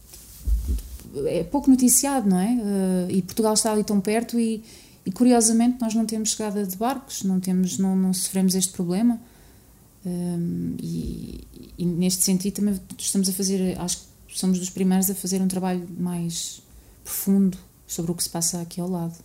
É 1.27 1.43
pouco 1.43 1.69
noticiado, 1.69 2.29
não 2.29 2.39
é? 2.39 2.53
Uh, 2.53 3.12
e 3.12 3.22
Portugal 3.22 3.53
está 3.53 3.72
ali 3.72 3.84
tão 3.84 4.00
perto 4.00 4.39
e, 4.39 4.63
e 5.05 5.12
curiosamente 5.12 5.77
nós 5.81 5.96
não 5.96 6.05
temos 6.05 6.31
chegada 6.31 6.65
de 6.65 6.75
barcos, 6.75 7.24
não, 7.24 7.39
temos, 7.39 7.77
não, 7.77 7.96
não 7.96 8.13
sofremos 8.13 8.55
este 8.55 8.74
problema. 8.74 9.19
Um, 10.05 10.75
e, 10.79 11.43
e, 11.77 11.86
neste 11.86 12.24
sentido 12.24 12.55
também 12.55 12.79
estamos 12.98 13.27
a 13.27 13.34
fazer, 13.34 13.77
acho 13.79 13.98
que 13.98 14.03
somos 14.39 14.60
dos 14.60 14.70
primeiros 14.70 15.10
a 15.10 15.15
fazer 15.15 15.41
um 15.41 15.48
trabalho 15.48 15.88
mais 15.98 16.62
profundo 17.03 17.58
sobre 17.88 18.12
o 18.12 18.15
que 18.15 18.24
se 18.24 18.29
passa 18.29 18.62
aqui 18.62 18.79
ao 18.79 18.89
lado. 18.89 19.15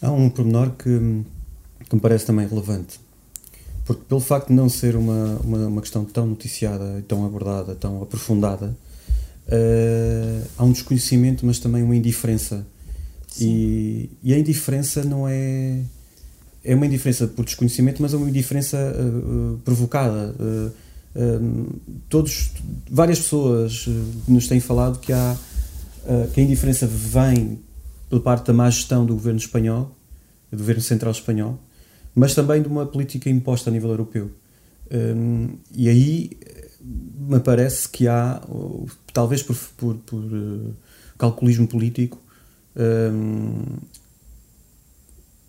Há 0.00 0.10
um 0.10 0.28
pormenor 0.28 0.70
que, 0.72 1.24
que 1.88 1.94
me 1.94 2.00
parece 2.00 2.26
também 2.26 2.46
relevante, 2.46 3.00
porque 3.84 4.02
pelo 4.08 4.20
facto 4.20 4.48
de 4.48 4.54
não 4.54 4.68
ser 4.68 4.96
uma, 4.96 5.40
uma, 5.42 5.66
uma 5.66 5.80
questão 5.80 6.04
tão 6.04 6.26
noticiada, 6.26 7.04
tão 7.08 7.24
abordada, 7.24 7.74
tão 7.74 8.02
aprofundada, 8.02 8.76
uh, 9.48 10.48
há 10.58 10.64
um 10.64 10.72
desconhecimento, 10.72 11.46
mas 11.46 11.58
também 11.58 11.82
uma 11.82 11.96
indiferença 11.96 12.66
e, 13.40 14.10
e, 14.22 14.32
a 14.32 14.38
indiferença 14.38 15.02
não 15.02 15.26
é. 15.26 15.80
É 16.62 16.74
uma 16.74 16.86
indiferença 16.86 17.26
por 17.26 17.44
desconhecimento, 17.44 18.00
mas 18.00 18.14
é 18.14 18.16
uma 18.16 18.28
indiferença 18.28 18.78
uh, 18.78 19.58
provocada. 19.58 20.34
Uh, 20.38 20.72
todos, 22.08 22.50
várias 22.90 23.20
pessoas 23.20 23.86
nos 24.26 24.48
têm 24.48 24.60
falado 24.60 24.98
que, 24.98 25.12
há, 25.12 25.36
que 26.32 26.40
a 26.40 26.42
indiferença 26.44 26.86
vem 26.86 27.60
pela 28.08 28.20
parte 28.20 28.46
da 28.46 28.52
má 28.52 28.68
gestão 28.68 29.06
do 29.06 29.14
governo 29.14 29.38
espanhol, 29.38 29.96
do 30.50 30.58
governo 30.58 30.82
central 30.82 31.12
espanhol, 31.12 31.58
mas 32.14 32.34
também 32.34 32.62
de 32.62 32.68
uma 32.68 32.86
política 32.86 33.30
imposta 33.30 33.70
a 33.70 33.72
nível 33.72 33.90
europeu. 33.90 34.30
E 35.72 35.88
aí 35.88 36.30
me 36.80 37.40
parece 37.40 37.88
que 37.88 38.06
há, 38.06 38.42
talvez 39.12 39.42
por, 39.42 39.56
por, 39.76 39.96
por 39.98 40.22
calculismo 41.16 41.66
político, 41.66 42.20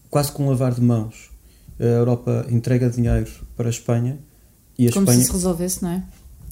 quase 0.09 0.31
com 0.31 0.45
um 0.45 0.49
lavar 0.49 0.73
de 0.73 0.81
mãos. 0.81 1.29
A 1.79 1.83
Europa 1.83 2.45
entrega 2.49 2.89
dinheiro 2.89 3.29
para 3.57 3.67
a 3.67 3.69
Espanha 3.69 4.17
e 4.77 4.87
a 4.87 4.91
Como 4.91 5.03
Espanha. 5.03 5.19
se 5.19 5.27
se 5.27 5.31
resolvesse, 5.31 5.83
não 5.83 5.89
é? 5.89 6.03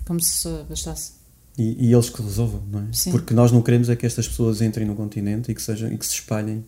Como 0.05 0.19
se 0.21 0.47
bastasse. 0.69 1.13
E, 1.57 1.87
e, 1.87 1.93
eles 1.93 2.09
que 2.09 2.21
resolvam, 2.21 2.63
não 2.71 2.79
é? 2.79 2.87
Sim. 2.91 3.11
Porque 3.11 3.33
nós 3.33 3.51
não 3.51 3.61
queremos 3.61 3.89
é 3.89 3.95
que 3.95 4.05
estas 4.05 4.27
pessoas 4.27 4.61
entrem 4.61 4.87
no 4.87 4.95
continente 4.95 5.51
e 5.51 5.55
que, 5.55 5.61
sejam, 5.61 5.91
e 5.91 5.97
que 5.97 6.05
se 6.05 6.13
espalhem 6.13 6.65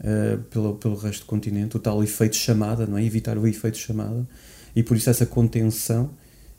uh, 0.00 0.38
pelo, 0.50 0.74
pelo 0.74 0.96
resto 0.96 1.22
do 1.22 1.26
continente, 1.26 1.76
o 1.76 1.80
tal 1.80 2.02
efeito 2.02 2.36
chamada, 2.36 2.86
não 2.86 2.96
é? 2.96 3.04
Evitar 3.04 3.36
o 3.36 3.46
efeito 3.46 3.76
chamada. 3.76 4.26
E 4.74 4.82
por 4.82 4.96
isso 4.96 5.10
essa 5.10 5.26
contenção, 5.26 6.10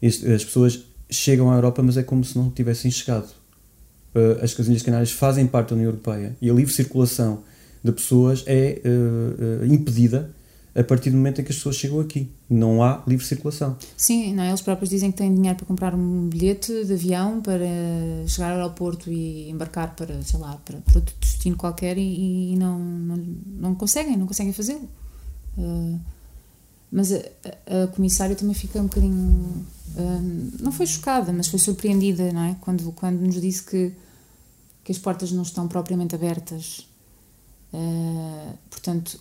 as 0.03 0.43
pessoas 0.43 0.83
chegam 1.09 1.49
à 1.49 1.55
Europa, 1.55 1.81
mas 1.81 1.95
é 1.95 2.03
como 2.03 2.23
se 2.25 2.37
não 2.37 2.49
tivessem 2.49 2.91
chegado 2.91 3.31
uh, 4.15 4.43
as 4.43 4.57
Ilhas 4.67 4.81
Canárias 4.81 5.11
fazem 5.11 5.47
parte 5.47 5.69
da 5.69 5.75
União 5.75 5.89
Europeia 5.89 6.35
e 6.41 6.49
a 6.49 6.53
livre 6.53 6.73
circulação 6.73 7.43
de 7.83 7.91
pessoas 7.91 8.43
é 8.45 8.81
uh, 8.85 9.65
impedida 9.65 10.29
a 10.73 10.83
partir 10.83 11.09
do 11.09 11.17
momento 11.17 11.41
em 11.41 11.43
que 11.43 11.51
as 11.51 11.57
pessoas 11.57 11.75
chegam 11.75 11.99
aqui. 11.99 12.29
Não 12.49 12.81
há 12.83 13.03
livre 13.07 13.25
circulação. 13.25 13.77
Sim, 13.97 14.33
não, 14.33 14.43
é? 14.43 14.49
eles 14.49 14.61
próprios 14.61 14.89
dizem 14.89 15.11
que 15.11 15.17
têm 15.17 15.33
dinheiro 15.33 15.57
para 15.57 15.65
comprar 15.65 15.93
um 15.93 16.27
bilhete 16.27 16.85
de 16.85 16.93
avião 16.93 17.41
para 17.41 17.65
chegar 18.27 18.51
ao 18.51 18.57
aeroporto 18.57 19.11
e 19.11 19.49
embarcar 19.49 19.95
para, 19.95 20.21
sei 20.21 20.39
lá, 20.39 20.55
para, 20.63 20.77
para 20.77 20.95
outro 20.95 21.15
destino 21.19 21.55
qualquer 21.55 21.97
e, 21.97 22.53
e 22.53 22.55
não, 22.55 22.79
não, 22.79 23.17
não, 23.17 23.75
conseguem, 23.75 24.15
não 24.15 24.27
conseguem 24.27 24.53
fazê-lo. 24.53 24.87
Uh, 25.57 25.99
mas 26.91 27.11
a, 27.11 27.17
a, 27.17 27.83
a, 27.83 27.87
comissária 27.87 28.35
também 28.35 28.55
fica 28.55 28.79
um 28.79 28.87
bocadinho. 28.87 29.65
Uh, 29.95 30.51
não 30.61 30.71
foi 30.71 30.87
chocada, 30.87 31.33
mas 31.33 31.47
foi 31.47 31.59
surpreendida, 31.59 32.31
não 32.31 32.43
é? 32.43 32.55
Quando, 32.61 32.91
quando 32.93 33.19
nos 33.19 33.39
disse 33.41 33.63
que 33.63 33.93
que 34.83 34.91
as 34.91 34.97
portas 34.97 35.31
não 35.31 35.43
estão 35.43 35.67
propriamente 35.67 36.15
abertas. 36.15 36.87
Uh, 37.73 38.57
portanto, 38.69 39.19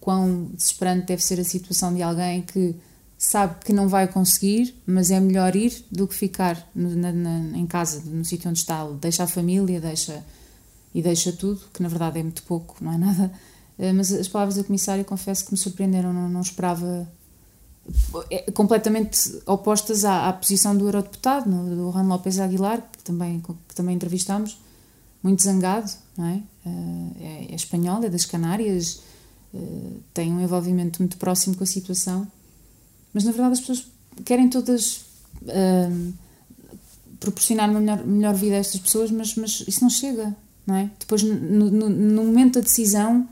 quão 0.00 0.50
desesperante 0.54 1.06
deve 1.06 1.22
ser 1.22 1.40
a 1.40 1.44
situação 1.44 1.94
de 1.94 2.02
alguém 2.02 2.42
que 2.42 2.74
sabe 3.22 3.64
que 3.64 3.72
não 3.72 3.88
vai 3.88 4.08
conseguir, 4.08 4.74
mas 4.84 5.12
é 5.12 5.20
melhor 5.20 5.54
ir 5.54 5.84
do 5.90 6.08
que 6.08 6.14
ficar 6.14 6.68
no, 6.74 6.96
na, 6.96 7.12
na, 7.12 7.56
em 7.56 7.66
casa, 7.66 8.02
no 8.04 8.24
sítio 8.24 8.50
onde 8.50 8.58
está. 8.58 8.84
Deixa 9.00 9.22
a 9.22 9.28
família, 9.28 9.80
deixa 9.80 10.24
e 10.92 11.00
deixa 11.00 11.32
tudo, 11.32 11.60
que 11.72 11.82
na 11.82 11.88
verdade 11.88 12.18
é 12.18 12.22
muito 12.22 12.42
pouco, 12.42 12.76
não 12.80 12.92
é 12.92 12.98
nada. 12.98 13.32
Uh, 13.78 13.94
mas 13.94 14.12
as 14.12 14.26
palavras 14.28 14.56
da 14.56 14.64
comissária, 14.64 15.04
confesso 15.04 15.44
que 15.44 15.52
me 15.52 15.56
surpreenderam, 15.56 16.12
não, 16.12 16.28
não 16.28 16.40
esperava. 16.40 17.08
É, 18.30 18.50
completamente 18.52 19.40
opostas 19.46 20.04
à, 20.04 20.28
à, 20.28 20.32
posição 20.32 20.76
do 20.76 20.86
eurodeputado, 20.86 21.50
do 21.50 21.90
Juan 21.90 22.04
López 22.04 22.38
Aguilar, 22.38 22.80
que 22.92 23.02
também, 23.02 23.40
que 23.40 23.74
também 23.74 23.96
entrevistámos, 23.96 24.60
muito 25.22 25.42
zangado, 25.42 25.90
não 26.16 26.26
é? 26.26 26.42
Uh, 26.66 27.16
é, 27.20 27.52
é 27.52 27.54
espanhol, 27.54 28.02
é 28.04 28.08
das 28.08 28.24
Canárias, 28.24 29.00
uh, 29.54 30.00
tem 30.12 30.32
um 30.32 30.40
envolvimento 30.40 31.00
muito 31.00 31.16
próximo 31.16 31.56
com 31.56 31.64
a 31.64 31.66
situação, 31.66 32.26
mas 33.12 33.24
na 33.24 33.32
verdade 33.32 33.54
as 33.54 33.60
pessoas 33.60 33.86
querem 34.24 34.48
todas 34.48 35.04
uh, 35.42 36.12
proporcionar 37.20 37.70
uma 37.70 37.80
melhor, 37.80 38.04
melhor 38.04 38.34
vida 38.34 38.56
a 38.56 38.58
estas 38.58 38.80
pessoas, 38.80 39.10
mas, 39.10 39.34
mas 39.36 39.64
isso 39.66 39.82
não 39.82 39.90
chega, 39.90 40.34
não 40.66 40.76
é? 40.76 40.90
Depois, 40.98 41.22
no, 41.22 41.70
no, 41.70 41.88
no, 41.88 42.24
momento 42.24 42.54
da 42.54 42.60
decisão, 42.60 43.28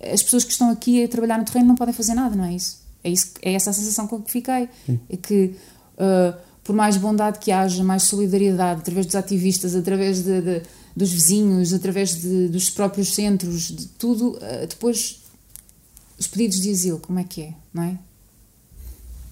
as 0.00 0.22
pessoas 0.22 0.44
que 0.44 0.52
estão 0.52 0.70
aqui 0.70 1.04
a 1.04 1.08
trabalhar 1.08 1.38
no 1.38 1.44
terreno 1.44 1.68
não 1.68 1.74
podem 1.74 1.94
fazer 1.94 2.14
nada, 2.14 2.34
não 2.34 2.44
é 2.44 2.54
isso? 2.54 2.80
É, 3.04 3.10
isso, 3.10 3.32
é 3.42 3.52
essa 3.52 3.70
a 3.70 3.72
sensação 3.72 4.06
com 4.06 4.20
que 4.22 4.30
fiquei. 4.30 4.68
Sim. 4.86 5.00
É 5.08 5.16
que 5.16 5.54
por 6.66 6.74
mais 6.74 6.96
bondade 6.96 7.38
que 7.38 7.52
haja, 7.52 7.84
mais 7.84 8.02
solidariedade 8.02 8.80
através 8.80 9.06
dos 9.06 9.14
ativistas, 9.14 9.76
através 9.76 10.22
de, 10.22 10.42
de 10.42 10.62
dos 10.96 11.12
vizinhos, 11.12 11.74
através 11.74 12.22
de, 12.22 12.48
dos 12.48 12.70
próprios 12.70 13.14
centros, 13.14 13.64
de 13.64 13.86
tudo. 13.86 14.38
Eh, 14.40 14.66
depois, 14.66 15.20
os 16.18 16.26
pedidos 16.26 16.60
de 16.60 16.70
asilo, 16.70 16.98
como 16.98 17.18
é 17.18 17.24
que 17.24 17.42
é, 17.42 17.54
não 17.72 17.82
é? 17.82 17.98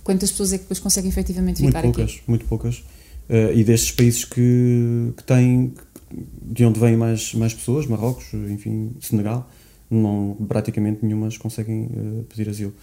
Quantas 0.02 0.30
pessoas 0.30 0.52
é 0.52 0.58
que 0.58 0.64
depois 0.64 0.78
conseguem 0.78 1.08
efetivamente 1.08 1.62
muito 1.62 1.74
ficar 1.74 1.82
poucas, 1.82 2.10
aqui? 2.10 2.22
Muito 2.26 2.44
poucas, 2.44 2.82
muito 2.82 2.84
poucas. 2.84 3.54
Uh, 3.54 3.58
e 3.58 3.64
destes 3.64 3.90
países 3.92 4.24
que, 4.24 5.12
que 5.16 5.24
têm, 5.24 5.72
de 6.42 6.64
onde 6.64 6.78
vêm 6.78 6.94
mais, 6.94 7.32
mais 7.34 7.54
pessoas, 7.54 7.86
Marrocos, 7.86 8.26
enfim, 8.34 8.94
Senegal, 9.00 9.50
não, 9.90 10.36
praticamente 10.46 11.04
nenhumas 11.04 11.38
conseguem 11.38 11.84
uh, 11.84 12.24
pedir 12.28 12.50
asilo. 12.50 12.74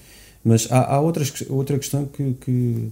Mas 0.43 0.67
há, 0.71 0.95
há 0.95 0.99
outras, 0.99 1.31
outra 1.47 1.77
questão 1.77 2.05
que, 2.05 2.33
que, 2.33 2.91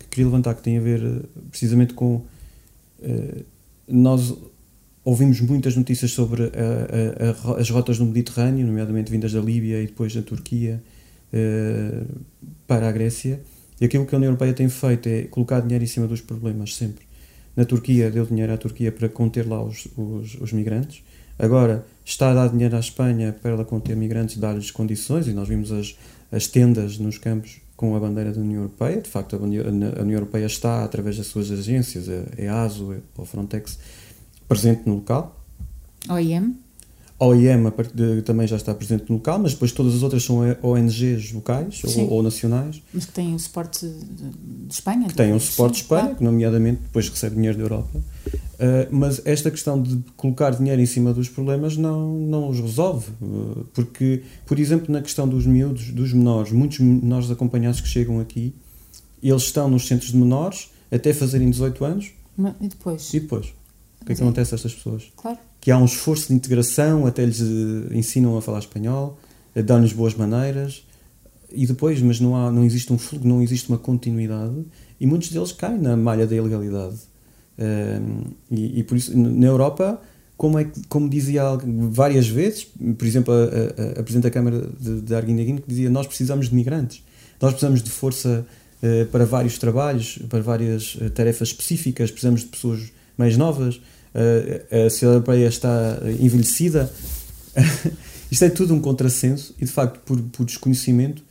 que, 0.00 0.06
queria 0.10 0.26
levantar 0.26 0.54
que 0.54 0.62
tem 0.62 0.76
a 0.76 0.80
ver 0.80 1.22
precisamente 1.48 1.94
com 1.94 2.16
uh, 2.16 3.44
nós 3.86 4.34
ouvimos 5.04 5.40
muitas 5.40 5.76
notícias 5.76 6.10
sobre 6.10 6.44
a, 6.44 6.46
a, 6.46 7.54
a, 7.56 7.60
as 7.60 7.70
rotas 7.70 7.98
no 7.98 8.06
Mediterrâneo, 8.06 8.66
nomeadamente 8.66 9.10
vindas 9.10 9.32
da 9.32 9.40
Líbia 9.40 9.82
e 9.82 9.86
depois 9.86 10.14
da 10.14 10.22
Turquia 10.22 10.82
uh, 11.32 12.06
para 12.66 12.88
a 12.88 12.92
Grécia. 12.92 13.40
E 13.80 13.84
aquilo 13.84 14.04
que 14.04 14.14
a 14.14 14.18
União 14.18 14.28
Europeia 14.28 14.52
tem 14.52 14.68
feito 14.68 15.08
é 15.08 15.22
colocar 15.22 15.60
dinheiro 15.60 15.82
em 15.82 15.86
cima 15.86 16.06
dos 16.06 16.20
problemas, 16.20 16.74
sempre. 16.74 17.06
Na 17.56 17.64
Turquia, 17.64 18.10
deu 18.10 18.26
dinheiro 18.26 18.52
à 18.52 18.56
Turquia 18.56 18.92
para 18.92 19.08
conter 19.08 19.46
lá 19.48 19.62
os, 19.62 19.88
os, 19.96 20.34
os 20.40 20.52
migrantes. 20.52 21.02
Agora, 21.38 21.86
está 22.04 22.30
a 22.30 22.34
dar 22.34 22.48
dinheiro 22.48 22.76
à 22.76 22.80
Espanha 22.80 23.32
para 23.32 23.52
ela 23.52 23.64
conter 23.64 23.96
migrantes, 23.96 24.36
dar-lhes 24.36 24.70
condições, 24.70 25.26
e 25.26 25.32
nós 25.32 25.48
vimos 25.48 25.72
as, 25.72 25.96
as 26.30 26.46
tendas 26.46 26.98
nos 26.98 27.16
campos 27.16 27.62
com 27.74 27.96
a 27.96 27.98
bandeira 27.98 28.30
da 28.30 28.40
União 28.40 28.60
Europeia. 28.62 29.00
De 29.00 29.08
facto, 29.08 29.36
a 29.36 29.38
União, 29.38 29.64
Europeia 30.10 30.44
está, 30.44 30.84
através 30.84 31.16
das 31.16 31.28
suas 31.28 31.50
agências, 31.50 32.10
a 32.10 32.40
EASO 32.40 32.96
a 33.18 33.24
Frontex, 33.24 33.78
presente 34.50 34.82
no 34.84 34.96
local. 34.96 35.40
OIM? 36.08 36.56
A 37.20 37.26
OIM 37.26 37.70
também 38.24 38.48
já 38.48 38.56
está 38.56 38.74
presente 38.74 39.04
no 39.08 39.16
local, 39.16 39.38
mas 39.38 39.52
depois 39.52 39.70
todas 39.70 39.94
as 39.94 40.02
outras 40.02 40.24
são 40.24 40.38
ONGs 40.62 41.32
locais 41.32 41.82
ou, 41.84 42.14
ou, 42.14 42.22
nacionais. 42.22 42.82
Mas 42.92 43.04
que 43.04 43.12
têm 43.12 43.34
o 43.34 43.38
suporte 43.38 43.86
de, 43.86 44.72
Espanha? 44.74 45.06
Que 45.06 45.14
têm 45.14 45.32
o 45.32 45.38
suporte 45.38 45.74
de 45.74 45.82
Espanha, 45.82 46.02
claro. 46.02 46.16
que 46.16 46.24
nomeadamente 46.24 46.80
depois 46.82 47.08
recebe 47.08 47.36
dinheiro 47.36 47.58
da 47.58 47.64
Europa. 47.64 47.98
Uh, 47.98 48.88
mas 48.90 49.22
esta 49.24 49.50
questão 49.50 49.80
de 49.80 50.02
colocar 50.16 50.50
dinheiro 50.50 50.80
em 50.80 50.86
cima 50.86 51.12
dos 51.12 51.28
problemas 51.28 51.76
não, 51.76 52.08
não 52.08 52.48
os 52.48 52.58
resolve. 52.58 53.10
Uh, 53.22 53.66
porque, 53.72 54.22
por 54.46 54.58
exemplo, 54.58 54.90
na 54.90 55.00
questão 55.00 55.28
dos 55.28 55.46
miúdos, 55.46 55.90
dos 55.92 56.12
menores, 56.12 56.50
muitos 56.50 56.80
menores 56.80 57.30
acompanhados 57.30 57.80
que 57.80 57.88
chegam 57.88 58.18
aqui, 58.18 58.54
eles 59.22 59.42
estão 59.42 59.68
nos 59.68 59.86
centros 59.86 60.10
de 60.10 60.16
menores 60.16 60.70
até 60.90 61.12
fazerem 61.12 61.50
18 61.50 61.84
anos. 61.84 62.12
E 62.60 62.68
depois? 62.68 63.12
E 63.14 63.20
depois? 63.20 63.59
O 64.00 64.04
que 64.04 64.12
é 64.12 64.14
que 64.14 64.22
acontece 64.22 64.54
a 64.54 64.56
estas 64.56 64.74
pessoas? 64.74 65.12
Claro 65.16 65.38
que 65.60 65.70
há 65.70 65.76
um 65.76 65.84
esforço 65.84 66.28
de 66.28 66.34
integração, 66.34 67.06
até 67.06 67.24
lhes 67.24 67.40
eh, 67.40 67.96
ensinam 67.96 68.36
a 68.36 68.42
falar 68.42 68.60
espanhol, 68.60 69.18
dão-lhes 69.54 69.92
boas 69.92 70.14
maneiras, 70.14 70.86
e 71.52 71.66
depois, 71.66 72.00
mas 72.00 72.18
não, 72.18 72.34
há, 72.34 72.50
não 72.50 72.64
existe 72.64 72.92
um 72.92 72.98
fluxo, 72.98 73.26
não 73.26 73.42
existe 73.42 73.68
uma 73.68 73.76
continuidade, 73.76 74.64
e 74.98 75.06
muitos 75.06 75.30
deles 75.30 75.52
caem 75.52 75.78
na 75.78 75.96
malha 75.96 76.26
da 76.26 76.34
ilegalidade. 76.34 76.96
Ehm, 77.58 78.32
e, 78.50 78.80
e, 78.80 78.82
por 78.84 78.96
isso, 78.96 79.16
na 79.16 79.46
Europa, 79.46 80.00
como, 80.36 80.58
é, 80.58 80.66
como 80.88 81.08
dizia 81.10 81.42
várias 81.90 82.28
vezes, 82.28 82.66
por 82.96 83.06
exemplo, 83.06 83.34
a, 83.34 83.98
a, 83.98 84.00
a 84.00 84.02
Presidente 84.02 84.22
da 84.22 84.30
Câmara 84.30 84.66
de, 84.80 85.00
de 85.02 85.60
que 85.60 85.68
dizia: 85.68 85.90
Nós 85.90 86.06
precisamos 86.06 86.48
de 86.48 86.54
migrantes, 86.54 87.02
nós 87.40 87.52
precisamos 87.52 87.82
de 87.82 87.90
força 87.90 88.46
uh, 88.82 89.06
para 89.06 89.26
vários 89.26 89.58
trabalhos, 89.58 90.18
para 90.28 90.40
várias 90.40 90.96
tarefas 91.14 91.48
específicas, 91.48 92.10
precisamos 92.10 92.40
de 92.40 92.46
pessoas 92.46 92.90
mais 93.20 93.36
novas 93.36 93.80
a 94.14 94.90
sociedade 94.90 95.16
europeia 95.16 95.46
está 95.48 95.98
envelhecida. 96.20 96.92
Isto 98.30 98.44
é 98.44 98.50
tudo 98.50 98.74
um 98.74 98.80
contrassenso 98.80 99.54
e, 99.58 99.64
de 99.64 99.70
facto, 99.70 100.00
por, 100.00 100.20
por 100.20 100.44
desconhecimento, 100.44 101.22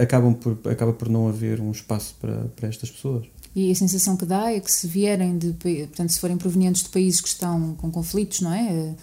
acabam 0.00 0.34
por, 0.34 0.58
acaba 0.70 0.92
por 0.92 1.08
não 1.08 1.28
haver 1.28 1.60
um 1.60 1.70
espaço 1.70 2.16
para, 2.20 2.46
para 2.56 2.68
estas 2.68 2.90
pessoas. 2.90 3.26
E 3.54 3.70
a 3.70 3.74
sensação 3.74 4.16
que 4.16 4.24
dá 4.24 4.50
é 4.50 4.60
que 4.60 4.72
se 4.72 4.86
vierem 4.86 5.36
de, 5.36 5.52
portanto, 5.52 6.10
se 6.10 6.18
forem 6.18 6.36
provenientes 6.36 6.82
de 6.82 6.88
países 6.88 7.20
que 7.20 7.28
estão 7.28 7.74
com 7.74 7.90
conflitos, 7.90 8.40
não 8.40 8.52
é? 8.52 8.94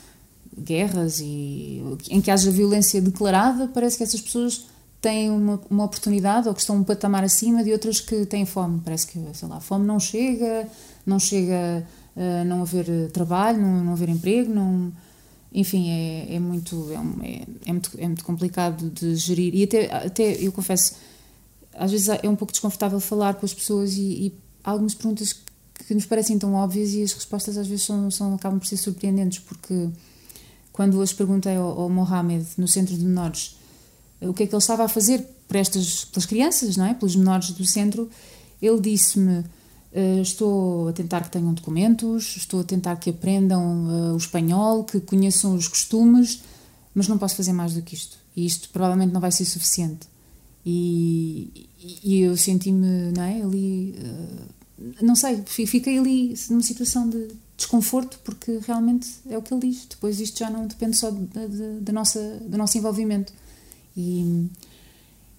Guerras 0.57 1.19
e 1.21 1.81
em 2.09 2.19
que 2.19 2.31
haja 2.31 2.51
violência 2.51 3.01
declarada, 3.01 3.67
parece 3.67 3.97
que 3.97 4.03
essas 4.03 4.19
pessoas 4.19 4.65
têm 4.99 5.29
uma, 5.29 5.61
uma 5.69 5.85
oportunidade 5.85 6.47
ou 6.47 6.53
que 6.53 6.59
estão 6.59 6.75
um 6.75 6.83
patamar 6.83 7.23
acima 7.23 7.63
de 7.63 7.71
outras 7.71 8.01
que 8.01 8.25
têm 8.25 8.45
fome. 8.45 8.81
Parece 8.83 9.07
que, 9.07 9.19
sei 9.33 9.47
lá, 9.47 9.57
a 9.57 9.61
fome 9.61 9.85
não 9.85 9.99
chega, 9.99 10.67
não 11.05 11.19
chega 11.19 11.85
uh, 12.15 12.45
não 12.45 12.61
haver 12.61 12.89
eh, 12.89 13.07
trabalho, 13.07 13.61
não, 13.61 13.83
não 13.83 13.93
haver 13.93 14.09
emprego, 14.09 14.53
não, 14.53 14.91
enfim, 15.53 15.89
é, 15.89 16.35
é, 16.35 16.39
muito, 16.39 16.87
é, 16.91 17.27
é, 17.27 17.45
é, 17.65 17.71
muito, 17.71 17.91
é 17.97 18.07
muito 18.07 18.23
complicado 18.23 18.89
de 18.89 19.15
gerir. 19.15 19.55
E 19.55 19.63
até, 19.63 19.93
até 20.05 20.33
eu 20.33 20.51
confesso, 20.51 20.95
às 21.73 21.91
vezes 21.91 22.09
é 22.09 22.29
um 22.29 22.35
pouco 22.35 22.51
desconfortável 22.51 22.99
falar 22.99 23.35
com 23.35 23.45
as 23.45 23.53
pessoas 23.53 23.95
e, 23.95 24.27
e 24.27 24.33
há 24.63 24.71
algumas 24.71 24.93
perguntas 24.93 25.33
que 25.87 25.93
nos 25.93 26.05
parecem 26.05 26.37
tão 26.37 26.53
óbvias 26.53 26.93
e 26.93 27.01
as 27.01 27.13
respostas 27.13 27.57
às 27.57 27.67
vezes 27.67 27.85
são, 27.85 28.11
são, 28.11 28.35
acabam 28.35 28.59
por 28.59 28.67
ser 28.67 28.77
surpreendentes, 28.77 29.39
porque 29.39 29.89
quando 30.71 31.01
as 31.01 31.13
perguntei 31.13 31.55
ao, 31.55 31.81
ao 31.81 31.89
Mohamed, 31.89 32.45
no 32.57 32.67
centro 32.67 32.95
de 32.95 33.03
menores, 33.03 33.57
o 34.21 34.33
que 34.33 34.43
é 34.43 34.47
que 34.47 34.53
ele 34.53 34.61
estava 34.61 34.83
a 34.83 34.87
fazer 34.87 35.25
para 35.47 35.59
estas, 35.59 36.05
pelas 36.05 36.25
crianças, 36.25 36.77
não 36.77 36.85
é? 36.85 36.93
pelos 36.93 37.15
menores 37.15 37.51
do 37.51 37.65
centro, 37.65 38.09
ele 38.61 38.79
disse-me 38.79 39.43
estou 40.21 40.87
a 40.87 40.93
tentar 40.93 41.21
que 41.21 41.31
tenham 41.31 41.53
documentos, 41.53 42.37
estou 42.37 42.61
a 42.61 42.63
tentar 42.63 42.95
que 42.97 43.09
aprendam 43.09 43.87
uh, 43.87 44.13
o 44.13 44.17
espanhol, 44.17 44.83
que 44.83 44.99
conheçam 44.99 45.55
os 45.55 45.67
costumes, 45.67 46.41
mas 46.93 47.07
não 47.07 47.17
posso 47.17 47.35
fazer 47.35 47.53
mais 47.53 47.73
do 47.73 47.81
que 47.81 47.95
isto. 47.95 48.17
E 48.35 48.45
isto 48.45 48.69
provavelmente 48.69 49.11
não 49.11 49.21
vai 49.21 49.31
ser 49.31 49.45
suficiente. 49.45 50.07
E, 50.65 51.69
e 52.03 52.19
eu 52.21 52.37
senti-me, 52.37 53.11
não 53.15 53.23
é, 53.23 53.41
ali, 53.41 53.95
uh, 53.97 55.03
não 55.03 55.15
sei, 55.15 55.41
fiquei 55.45 55.97
ali 55.97 56.35
numa 56.49 56.61
situação 56.61 57.09
de 57.09 57.29
desconforto, 57.57 58.19
porque 58.23 58.59
realmente 58.65 59.09
é 59.27 59.37
o 59.37 59.41
que 59.41 59.53
ele 59.53 59.71
diz. 59.71 59.85
Depois 59.89 60.19
isto 60.19 60.37
já 60.37 60.49
não 60.49 60.67
depende 60.67 60.97
só 60.97 61.11
da 61.11 61.91
nossa, 61.91 62.19
do 62.47 62.57
nosso 62.57 62.77
envolvimento. 62.77 63.33
E, 63.97 64.47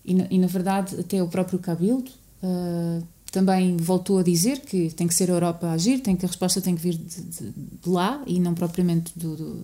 e, 0.04 0.12
e, 0.30 0.38
na 0.38 0.46
verdade, 0.48 0.98
até 0.98 1.22
o 1.22 1.28
próprio 1.28 1.58
Cabildo 1.58 2.10
também 3.30 3.76
voltou 3.76 4.18
a 4.18 4.22
dizer 4.22 4.60
que 4.60 4.90
tem 4.90 5.06
que 5.06 5.14
ser 5.14 5.30
a 5.30 5.34
Europa 5.34 5.68
a 5.68 5.72
agir, 5.72 6.00
tem 6.00 6.16
que 6.16 6.24
a 6.24 6.28
resposta 6.28 6.60
tem 6.60 6.74
que 6.74 6.82
vir 6.82 6.96
de, 6.96 7.22
de, 7.22 7.52
de 7.82 7.88
lá 7.88 8.22
e 8.26 8.40
não 8.40 8.54
propriamente 8.54 9.16
do, 9.16 9.36
do, 9.36 9.62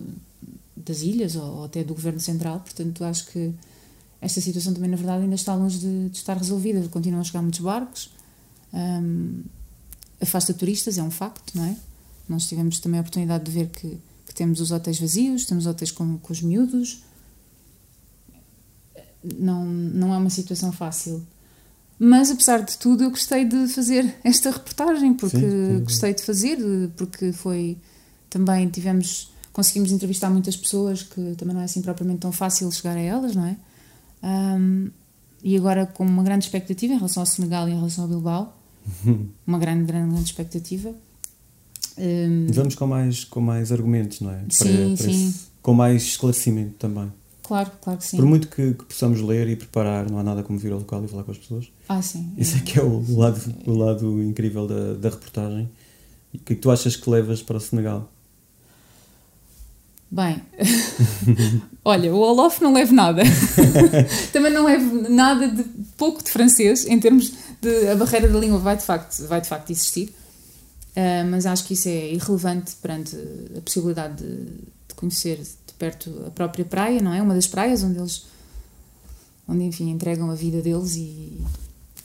das 0.75 1.01
ilhas 1.01 1.35
ou, 1.35 1.43
ou, 1.43 1.63
até 1.65 1.83
do 1.83 1.93
governo 1.93 2.19
central. 2.19 2.61
Portanto, 2.61 3.03
acho 3.03 3.27
que 3.27 3.53
esta 4.21 4.39
situação 4.39 4.73
também, 4.73 4.89
na 4.89 4.97
verdade, 4.97 5.23
ainda 5.23 5.35
está 5.35 5.53
longe 5.53 5.79
de, 5.79 6.09
de 6.09 6.17
estar 6.17 6.37
resolvida. 6.37 6.87
Continuam 6.87 7.21
a 7.21 7.23
chegar 7.23 7.41
muitos 7.41 7.59
barcos, 7.59 8.09
um, 8.73 9.43
afasta 10.21 10.53
turistas, 10.53 10.97
é 10.97 11.03
um 11.03 11.11
facto, 11.11 11.53
não 11.55 11.65
é? 11.65 11.75
Nós 12.27 12.47
tivemos 12.47 12.79
também 12.79 12.99
a 12.99 13.01
oportunidade 13.01 13.43
de 13.43 13.51
ver 13.51 13.67
que, 13.67 13.97
que 14.27 14.33
temos 14.33 14.59
os 14.59 14.71
hotéis 14.71 14.99
vazios, 14.99 15.45
temos 15.45 15.65
hotéis 15.65 15.91
com, 15.91 16.17
com 16.17 16.33
os 16.33 16.41
miúdos. 16.41 17.03
Não, 19.23 19.65
não 19.65 20.13
é 20.13 20.17
uma 20.17 20.29
situação 20.29 20.71
fácil. 20.71 21.25
Mas, 21.99 22.29
apesar 22.29 22.61
de 22.61 22.77
tudo, 22.77 23.03
eu 23.03 23.09
gostei 23.09 23.43
de 23.43 23.67
fazer 23.67 24.15
esta 24.23 24.51
reportagem, 24.51 25.13
porque 25.13 25.39
sim, 25.39 25.77
sim. 25.77 25.79
gostei 25.83 26.13
de 26.13 26.23
fazer, 26.23 26.57
porque 26.95 27.31
foi. 27.31 27.77
Também 28.29 28.67
tivemos. 28.69 29.31
Conseguimos 29.51 29.91
entrevistar 29.91 30.29
muitas 30.29 30.55
pessoas, 30.55 31.01
que 31.01 31.33
também 31.35 31.55
não 31.55 31.61
é 31.61 31.65
assim 31.65 31.81
propriamente 31.81 32.19
tão 32.19 32.31
fácil 32.31 32.71
chegar 32.71 32.95
a 32.95 32.99
elas, 32.99 33.35
não 33.35 33.45
é? 33.45 33.57
Um, 34.23 34.91
e 35.43 35.57
agora 35.57 35.87
com 35.87 36.05
uma 36.05 36.21
grande 36.21 36.45
expectativa 36.45 36.93
em 36.93 36.97
relação 36.97 37.21
ao 37.21 37.27
Senegal 37.27 37.67
e 37.67 37.71
em 37.71 37.75
relação 37.75 38.03
ao 38.03 38.09
Bilbao. 38.09 38.55
uma 39.47 39.57
grande, 39.57 39.85
grande, 39.85 40.11
grande 40.11 40.25
expectativa. 40.25 40.93
Um, 41.97 42.47
Vamos 42.51 42.75
com 42.75 42.85
mais, 42.85 43.23
com 43.23 43.41
mais 43.41 43.71
argumentos, 43.71 44.21
não 44.21 44.31
é? 44.31 44.43
Sim, 44.49 44.65
para, 44.65 44.97
para 44.97 44.97
sim. 44.97 45.27
Esse, 45.29 45.47
com 45.61 45.73
mais 45.73 46.03
esclarecimento 46.03 46.75
também. 46.77 47.11
Claro, 47.47 47.71
claro 47.81 47.97
que 47.97 48.05
sim. 48.05 48.17
Por 48.17 48.25
muito 48.25 48.49
que, 48.49 48.73
que, 48.73 48.83
possamos 48.83 49.21
ler 49.21 49.47
e 49.47 49.55
preparar, 49.55 50.11
não 50.11 50.19
há 50.19 50.23
nada 50.23 50.43
como 50.43 50.59
vir 50.59 50.73
ao 50.73 50.79
local 50.79 51.05
e 51.05 51.07
falar 51.07 51.23
com 51.23 51.31
as 51.31 51.37
pessoas. 51.37 51.71
Ah, 51.87 52.01
sim. 52.01 52.33
Isso 52.37 52.57
é 52.57 52.59
que 52.59 52.77
é 52.77 52.83
o 52.83 53.17
lado, 53.17 53.41
o 53.65 53.73
lado 53.73 54.21
incrível 54.21 54.67
da, 54.67 54.95
da 54.95 55.09
reportagem. 55.09 55.69
O 56.33 56.39
que 56.39 56.53
é 56.53 56.55
que 56.57 56.61
tu 56.61 56.69
achas 56.69 56.97
que 56.97 57.09
levas 57.09 57.41
para 57.41 57.55
o 57.55 57.59
Senegal? 57.61 58.11
Bem, 60.11 60.41
olha, 61.85 62.13
o 62.13 62.19
Olof 62.19 62.61
não 62.61 62.73
leva 62.73 62.91
nada. 62.93 63.23
Também 64.33 64.51
não 64.51 64.65
levo 64.65 65.09
nada 65.09 65.47
de 65.47 65.63
pouco 65.97 66.21
de 66.21 66.29
francês, 66.29 66.85
em 66.85 66.99
termos 66.99 67.31
de. 67.61 67.87
A 67.87 67.95
barreira 67.95 68.27
da 68.27 68.39
língua 68.39 68.59
vai 68.59 68.75
de 68.75 68.83
facto, 68.83 69.25
vai 69.25 69.39
de 69.39 69.47
facto 69.47 69.69
existir, 69.69 70.09
uh, 70.09 71.25
mas 71.29 71.45
acho 71.45 71.63
que 71.65 71.73
isso 71.73 71.87
é 71.87 72.13
irrelevante 72.13 72.75
perante 72.81 73.15
a 73.57 73.61
possibilidade 73.61 74.21
de, 74.21 74.45
de 74.87 74.95
conhecer 74.95 75.39
perto 75.77 76.23
a 76.27 76.31
própria 76.31 76.65
praia, 76.65 77.01
não 77.01 77.13
é? 77.13 77.21
Uma 77.21 77.33
das 77.33 77.47
praias 77.47 77.83
onde 77.83 77.97
eles, 77.97 78.25
onde 79.47 79.63
enfim, 79.63 79.89
entregam 79.89 80.29
a 80.29 80.35
vida 80.35 80.61
deles 80.61 80.95
e 80.95 81.41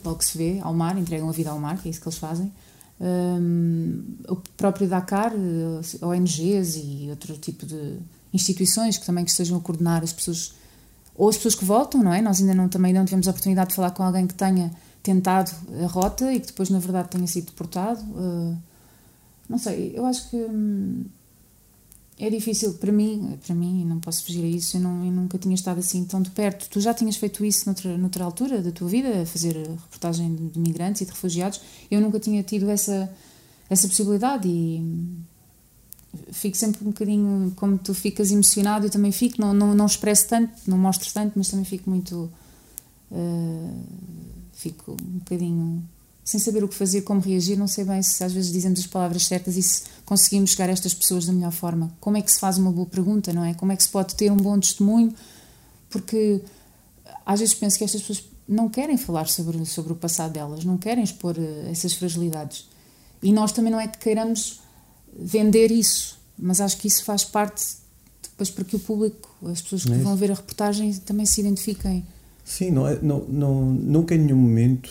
logo 0.05 0.23
se 0.23 0.37
vê 0.37 0.61
ao 0.61 0.75
mar, 0.75 0.99
entregam 0.99 1.29
a 1.29 1.33
vida 1.33 1.51
ao 1.51 1.59
mar, 1.59 1.81
que 1.81 1.89
é 1.89 1.91
isso 1.91 2.01
que 2.01 2.09
eles 2.09 2.19
fazem. 2.19 2.53
Um, 3.01 4.03
o 4.29 4.37
próprio 4.57 4.89
Dakar, 4.89 5.33
eh, 5.33 6.05
ONGs 6.07 6.77
e 6.77 7.09
outro 7.11 7.37
tipo 7.37 7.67
de 7.67 7.99
instituições 8.33 8.97
que 8.97 9.05
também 9.05 9.25
que 9.25 9.31
estejam 9.31 9.59
a 9.59 9.61
coordenar 9.61 10.03
as 10.03 10.13
pessoas 10.13 10.55
ou 11.15 11.29
as 11.29 11.37
pessoas 11.37 11.55
que 11.55 11.65
voltam, 11.65 12.03
não 12.03 12.13
é? 12.13 12.23
Nós 12.23 12.41
ainda 12.41 12.55
não 12.55 12.69
também 12.69 12.93
não 12.93 13.05
tivemos 13.05 13.27
a 13.29 13.31
oportunidade 13.31 13.71
de 13.71 13.77
falar 13.77 13.91
com 13.91 14.03
alguém 14.03 14.27
que 14.27 14.35
tenha 14.35 14.71
tentado 15.03 15.51
a 15.83 15.87
rota 15.87 16.33
e 16.33 16.41
que 16.41 16.47
depois 16.47 16.71
na 16.71 16.79
verdade 16.79 17.09
tenha 17.09 17.27
sido 17.27 17.47
deportado. 17.47 18.01
Uh, 18.03 18.57
não 19.49 19.59
sei, 19.59 19.93
eu 19.95 20.07
acho 20.07 20.31
que 20.31 20.37
hum, 20.37 21.05
é 22.23 22.31
difícil 22.31 22.75
para 22.75 22.93
mim, 22.93 23.37
para 23.45 23.53
mim, 23.53 23.85
não 23.85 23.99
posso 23.99 24.25
fugir 24.25 24.45
a 24.45 24.47
isso, 24.47 24.77
eu, 24.77 24.81
não, 24.81 25.05
eu 25.05 25.11
nunca 25.11 25.37
tinha 25.37 25.57
estado 25.57 25.81
assim 25.81 26.05
tão 26.05 26.23
de 26.23 26.31
perto. 26.31 26.69
Tu 26.71 26.81
já 26.81 26.95
tinhas 26.95 27.17
feito 27.17 27.45
isso 27.45 27.67
noutra, 27.67 27.99
noutra 27.99 28.23
altura 28.23 28.63
da 28.63 28.71
tua 28.71 28.89
vida, 28.89 29.27
fazer 29.27 29.57
reportagem 29.57 30.33
de, 30.33 30.57
migrantes 30.57 31.03
e 31.03 31.05
de 31.05 31.11
refugiados. 31.11 31.61
Eu 31.91 32.01
nunca 32.01 32.21
tinha 32.21 32.41
tido 32.45 32.71
essa, 32.71 33.13
essa 33.69 33.89
possibilidade 33.89 34.47
e 34.47 35.19
fico 36.31 36.57
sempre 36.57 36.85
um 36.85 36.93
bocadinho, 36.93 37.53
como 37.57 37.77
tu 37.77 37.93
ficas 37.93 38.31
emocionado, 38.31 38.87
eu 38.87 38.91
também 38.91 39.11
fico, 39.11 39.41
não, 39.41 39.53
não, 39.53 39.75
não 39.75 39.87
expresso 39.87 40.29
tanto, 40.29 40.53
não 40.65 40.79
mostro 40.79 41.13
tanto, 41.13 41.33
mas 41.35 41.49
também 41.49 41.65
fico 41.65 41.91
muito. 41.91 42.31
Uh, 43.11 43.83
fico 44.53 44.93
um 44.93 45.19
bocadinho 45.19 45.83
sem 46.25 46.39
saber 46.39 46.63
o 46.63 46.69
que 46.69 46.75
fazer, 46.75 47.03
como 47.03 47.21
reagir, 47.21 47.59
não 47.59 47.67
sei 47.67 47.85
bem 47.85 48.03
se 48.03 48.23
às 48.23 48.33
vezes 48.33 48.53
dizemos 48.53 48.79
as 48.81 48.87
palavras 48.87 49.27
certas 49.27 49.57
e 49.57 49.63
se 49.63 49.83
conseguimos 50.05 50.51
chegar 50.51 50.69
a 50.69 50.73
estas 50.73 50.95
pessoas 50.95 51.27
da 51.27 51.33
melhor 51.33 51.53
forma. 51.53 51.93
Como 52.01 52.17
é 52.17 52.23
que 52.23 52.31
se 52.31 52.39
faz 52.39 52.59
uma 52.59 52.71
boa 52.71 52.87
pergunta, 52.87 53.33
não 53.33 53.45
é? 53.45 53.55
Como 53.55 53.73
é 53.73 53.77
que 53.77 53.83
se 53.83 53.89
pode 53.89 54.15
ter 54.15 54.31
um 54.31 54.37
bom 54.37 54.59
testemunho? 54.59 55.13
Porque 55.91 56.41
às 57.27 57.41
vezes 57.41 57.55
penso 57.55 57.77
que 57.77 57.85
estas 57.85 58.01
pessoas 58.03 58.25
não 58.49 58.69
querem 58.69 58.97
falar 58.97 59.29
sobre, 59.29 59.65
sobre 59.67 59.93
o 59.93 59.97
passado 59.97 60.33
delas, 60.33 60.65
não 60.65 60.77
querem 60.77 61.03
expor 61.03 61.37
eh, 61.39 61.71
essas 61.71 61.95
fragilidades. 61.95 62.69
E 63.23 63.33
nós 63.33 63.53
também 63.53 63.73
não 63.73 63.81
é 63.81 63.87
que 63.87 63.99
queiramos 63.99 64.61
vender 65.17 65.71
isso, 65.71 66.19
mas 66.39 66.61
acho 66.61 66.77
que 66.79 66.89
isso 66.89 67.05
faz 67.05 67.25
parte 67.25 67.83
depois 68.23 68.51
para 68.51 68.65
que 68.65 68.77
o 68.77 68.79
público, 68.79 69.29
as 69.47 69.61
pessoas 69.61 69.85
que 69.85 69.93
é 69.93 69.99
vão 69.99 70.17
ver 70.17 70.31
a 70.31 70.35
reportagem 70.35 70.93
também 70.95 71.27
se 71.27 71.41
identifiquem. 71.41 72.05
Sim, 72.45 72.71
não, 72.71 72.89
é, 72.89 72.99
não, 73.01 73.21
não, 73.29 73.65
nunca 73.65 74.15
em 74.15 74.19
nenhum 74.19 74.39
momento, 74.39 74.91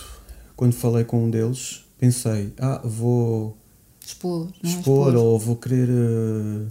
quando 0.62 0.74
falei 0.74 1.04
com 1.04 1.26
um 1.26 1.28
deles, 1.32 1.84
pensei, 1.97 2.54
ah, 2.60 2.80
vou 2.84 3.58
expor, 4.00 4.47
é? 4.63 4.67
expor, 4.67 5.08
expor, 5.08 5.15
ou 5.15 5.39
vou 5.39 5.56
querer 5.56 5.89
uh, 5.89 6.67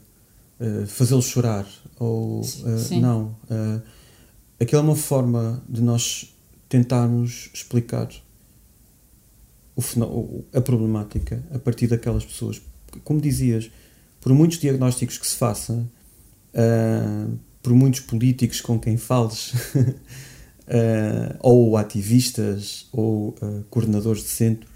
uh, 0.60 0.86
fazê-lo 0.86 1.20
chorar, 1.20 1.66
ou 1.98 2.40
uh, 2.40 3.00
não. 3.00 3.34
aquilo 4.60 4.80
é 4.80 4.84
uma 4.84 4.94
forma 4.94 5.60
de 5.68 5.82
nós 5.82 6.32
tentarmos 6.68 7.50
explicar 7.52 8.08
o, 9.74 10.44
a 10.54 10.60
problemática 10.60 11.42
a 11.52 11.58
partir 11.58 11.88
daquelas 11.88 12.24
pessoas. 12.24 12.62
Como 13.02 13.20
dizias, 13.20 13.72
por 14.20 14.32
muitos 14.32 14.60
diagnósticos 14.60 15.18
que 15.18 15.26
se 15.26 15.34
façam, 15.34 15.90
por 17.60 17.74
muitos 17.74 17.98
políticos 17.98 18.60
com 18.60 18.78
quem 18.78 18.96
fales, 18.96 19.52
uh, 20.70 21.36
ou 21.40 21.76
ativistas, 21.76 22.86
ou 22.92 23.30
uh, 23.30 23.64
coordenadores 23.68 24.22
de 24.22 24.28
centros, 24.28 24.70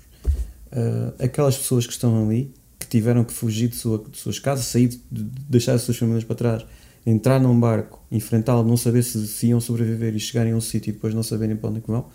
aquelas 1.21 1.57
pessoas 1.57 1.87
que 1.87 1.93
estão 1.93 2.25
ali, 2.25 2.53
que 2.81 2.89
tiveram 2.89 3.23
que 3.23 3.33
fugir 3.33 3.69
de, 3.69 3.77
sua, 3.77 4.05
de 4.11 4.19
suas 4.19 4.41
casas, 4.41 4.67
sair, 4.67 4.89
de, 4.89 4.99
de 5.09 5.23
deixar 5.49 5.75
as 5.75 5.83
suas 5.83 5.97
famílias 5.97 6.25
para 6.25 6.35
trás, 6.35 6.67
entrar 7.07 7.41
num 7.41 7.59
barco, 7.59 8.03
enfrentá-lo, 8.11 8.67
não 8.67 8.77
saber 8.77 9.05
se, 9.05 9.25
se, 9.29 9.47
iam 9.47 9.61
sobreviver 9.61 10.17
e 10.17 10.19
chegarem 10.19 10.53
a 10.53 10.57
um 10.57 10.61
sítio 10.61 10.91
e 10.91 10.93
depois 10.93 11.15
não 11.15 11.23
saberem 11.23 11.55
para 11.55 11.71
onde 11.71 11.79
é 11.79 11.81
que 11.81 11.87
vão, 11.87 12.07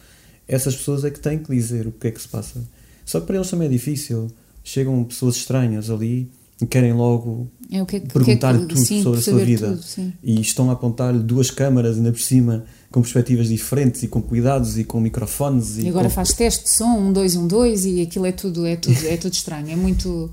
essas 0.45 0.75
pessoas 0.75 1.05
é 1.05 1.09
que 1.09 1.21
têm 1.21 1.39
que 1.39 1.49
dizer 1.49 1.87
o 1.87 1.91
que 1.93 2.07
é 2.07 2.11
que 2.11 2.21
se 2.21 2.27
passa. 2.27 2.61
Só 3.05 3.21
que 3.21 3.27
para 3.27 3.37
eles 3.37 3.49
também 3.49 3.67
é 3.67 3.71
difícil. 3.71 4.27
Chegam 4.61 5.03
pessoas 5.05 5.37
estranhas 5.37 5.89
ali 5.89 6.29
querem 6.65 6.93
logo 6.93 7.49
é, 7.71 7.83
que, 7.85 7.99
perguntar 8.01 8.57
que, 8.57 8.65
tudo 8.65 8.79
sim, 8.79 9.01
sobre 9.03 9.19
a 9.19 9.21
sua 9.21 9.39
vida. 9.45 9.77
Tudo, 9.77 10.13
e 10.23 10.41
estão 10.41 10.69
a 10.69 10.73
apontar-lhe 10.73 11.19
duas 11.19 11.49
câmaras 11.49 11.97
ainda 11.97 12.11
por 12.11 12.21
cima 12.21 12.65
com 12.91 13.01
perspectivas 13.01 13.47
diferentes 13.47 14.03
e 14.03 14.07
com 14.07 14.21
cuidados 14.21 14.77
e 14.77 14.83
com 14.83 14.99
microfones. 14.99 15.77
E, 15.77 15.83
e 15.83 15.89
agora 15.89 16.09
com... 16.09 16.15
faz 16.15 16.33
teste 16.33 16.65
de 16.65 16.71
som, 16.71 16.97
um, 16.97 17.13
dois, 17.13 17.35
um, 17.35 17.47
dois, 17.47 17.85
e 17.85 18.01
aquilo 18.01 18.25
é 18.25 18.31
tudo, 18.31 18.65
é 18.65 18.75
tudo, 18.75 18.97
é 19.05 19.17
tudo 19.17 19.33
estranho. 19.33 19.69
É 19.69 19.75
muito 19.75 20.31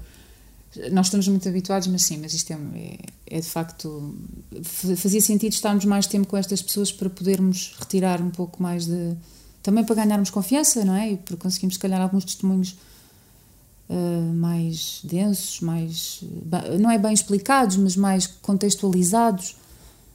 nós 0.90 1.06
estamos 1.06 1.26
muito 1.28 1.48
habituados, 1.48 1.88
mas 1.88 2.02
sim, 2.02 2.18
mas 2.18 2.34
isto 2.34 2.52
é, 2.52 2.56
é, 2.74 2.98
é, 3.38 3.40
de 3.40 3.46
facto. 3.46 4.14
Fazia 4.62 5.20
sentido 5.20 5.52
estarmos 5.52 5.84
mais 5.84 6.06
tempo 6.06 6.26
com 6.26 6.36
estas 6.36 6.60
pessoas 6.60 6.92
para 6.92 7.08
podermos 7.08 7.74
retirar 7.78 8.20
um 8.20 8.30
pouco 8.30 8.62
mais 8.62 8.86
de. 8.86 9.16
Também 9.62 9.84
para 9.84 9.96
ganharmos 9.96 10.30
confiança, 10.30 10.84
não 10.84 10.94
é? 10.94 11.12
E 11.12 11.16
para 11.16 11.36
conseguirmos, 11.36 11.74
se 11.74 11.80
calhar, 11.80 12.00
alguns 12.00 12.24
testemunhos 12.24 12.76
uh, 13.88 14.34
mais 14.34 15.00
densos, 15.04 15.60
mais. 15.60 16.20
não 16.80 16.90
é 16.90 16.98
bem 16.98 17.12
explicados, 17.12 17.76
mas 17.76 17.96
mais 17.96 18.26
contextualizados. 18.26 19.56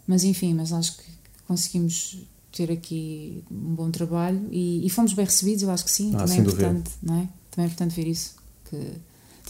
Mas 0.08 0.24
enfim, 0.24 0.54
mas 0.54 0.74
acho 0.74 0.98
que 0.98 1.04
conseguimos 1.48 2.18
ter 2.52 2.72
aqui 2.72 3.44
um 3.50 3.76
bom 3.76 3.90
trabalho 3.90 4.48
e, 4.52 4.86
e 4.86 4.90
fomos 4.90 5.14
bem 5.14 5.26
recebidos, 5.26 5.64
eu 5.64 5.72
acho 5.72 5.86
que 5.86 5.92
sim. 5.92 6.14
Ah, 6.16 6.20
também 6.20 6.38
é 6.38 6.42
importante, 6.42 6.92
não 7.02 7.16
é? 7.16 7.30
Também 7.50 7.64
é 7.64 7.66
importante 7.66 7.96
ver 7.96 8.08
isso. 8.08 8.36
Que, 8.70 8.78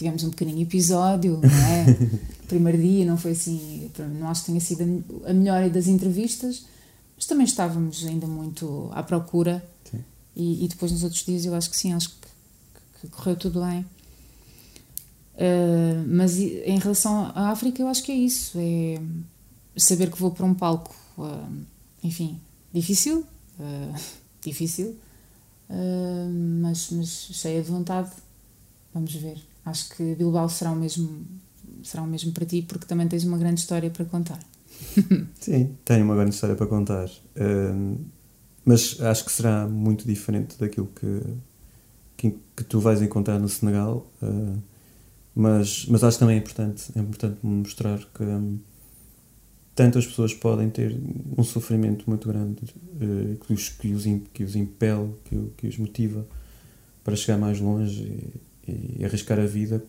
tivemos 0.01 0.23
um 0.23 0.31
pequenino 0.31 0.61
episódio, 0.61 1.39
não 1.41 1.49
é? 1.49 1.85
primeiro 2.47 2.81
dia 2.81 3.05
não 3.05 3.17
foi 3.17 3.31
assim, 3.31 3.89
não 4.19 4.29
acho 4.29 4.41
que 4.41 4.47
tenha 4.47 4.59
sido 4.59 5.03
a 5.25 5.33
melhor 5.33 5.69
das 5.69 5.87
entrevistas, 5.87 6.65
mas 7.15 7.25
também 7.25 7.45
estávamos 7.45 8.05
ainda 8.05 8.25
muito 8.25 8.89
à 8.93 9.03
procura. 9.03 9.63
E, 10.35 10.63
e, 10.63 10.67
depois 10.69 10.91
nos 10.93 11.03
outros 11.03 11.25
dias 11.25 11.45
eu 11.45 11.53
acho 11.53 11.69
que 11.69 11.75
sim, 11.75 11.93
acho 11.93 12.09
que, 12.09 12.27
que 13.01 13.07
correu 13.09 13.35
tudo 13.35 13.61
bem. 13.61 13.85
Uh, 15.41 16.05
mas 16.07 16.37
em 16.37 16.77
relação 16.77 17.31
à 17.33 17.49
África, 17.49 17.81
eu 17.81 17.87
acho 17.87 18.03
que 18.03 18.11
é 18.11 18.15
isso: 18.15 18.59
é 18.59 19.01
saber 19.75 20.11
que 20.11 20.19
vou 20.19 20.29
para 20.29 20.45
um 20.45 20.53
palco, 20.53 20.95
uh, 21.17 21.65
enfim, 22.03 22.39
difícil, 22.71 23.25
uh, 23.59 23.99
difícil, 24.39 24.95
mas, 26.61 26.91
mas 26.91 27.07
cheia 27.31 27.61
de 27.61 27.71
vontade. 27.71 28.11
Vamos 28.93 29.15
ver. 29.15 29.41
Acho 29.65 29.89
que 29.95 30.15
Bilbao 30.15 30.47
será 30.49 30.71
o 30.71 30.75
mesmo, 30.75 31.25
será 31.81 32.03
o 32.03 32.07
mesmo 32.07 32.31
para 32.33 32.45
ti, 32.45 32.61
porque 32.61 32.85
também 32.85 33.07
tens 33.07 33.23
uma 33.23 33.37
grande 33.37 33.61
história 33.61 33.89
para 33.89 34.05
contar. 34.05 34.39
Sim, 35.39 35.75
tenho 35.85 36.03
uma 36.03 36.15
grande 36.15 36.35
história 36.35 36.55
para 36.55 36.67
contar. 36.67 37.09
Mas 38.65 38.99
acho 38.99 39.23
que 39.23 39.31
será 39.31 39.65
muito 39.65 40.05
diferente 40.05 40.59
daquilo 40.59 40.87
que, 40.87 41.21
que, 42.17 42.35
que 42.57 42.63
tu 42.65 42.81
vais 42.81 43.01
encontrar 43.01 43.39
no 43.39 43.47
Senegal. 43.47 44.05
Mas, 45.33 45.85
mas 45.87 46.03
acho 46.03 46.17
que 46.17 46.19
também 46.19 46.35
é 46.35 46.39
importante, 46.39 46.91
é 46.95 46.99
importante 46.99 47.37
mostrar 47.41 47.99
que 48.13 48.23
um, 48.23 48.59
tantas 49.73 50.05
pessoas 50.05 50.33
podem 50.33 50.69
ter 50.69 50.97
um 51.37 51.43
sofrimento 51.43 52.03
muito 52.07 52.27
grande 52.27 52.63
uh, 52.63 53.37
que, 53.45 53.53
os, 53.53 53.69
que, 53.69 53.93
os, 53.93 54.03
que 54.33 54.43
os 54.43 54.55
impele, 54.55 55.13
que, 55.25 55.51
que 55.57 55.67
os 55.67 55.77
motiva 55.77 56.25
para 57.03 57.15
chegar 57.15 57.37
mais 57.37 57.59
longe 57.59 58.29
e 58.67 59.03
arriscar 59.03 59.39
a 59.39 59.45
vida, 59.45 59.83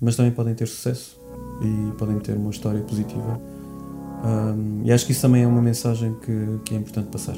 mas 0.00 0.16
também 0.16 0.32
podem 0.32 0.54
ter 0.54 0.66
sucesso 0.66 1.20
e 1.62 1.96
podem 1.96 2.18
ter 2.18 2.36
uma 2.36 2.50
história 2.50 2.80
positiva. 2.82 3.40
Um, 4.24 4.82
e 4.84 4.92
acho 4.92 5.06
que 5.06 5.12
isso 5.12 5.22
também 5.22 5.42
é 5.42 5.46
uma 5.46 5.62
mensagem 5.62 6.14
que, 6.20 6.60
que 6.64 6.74
é 6.74 6.78
importante 6.78 7.10
passar. 7.10 7.36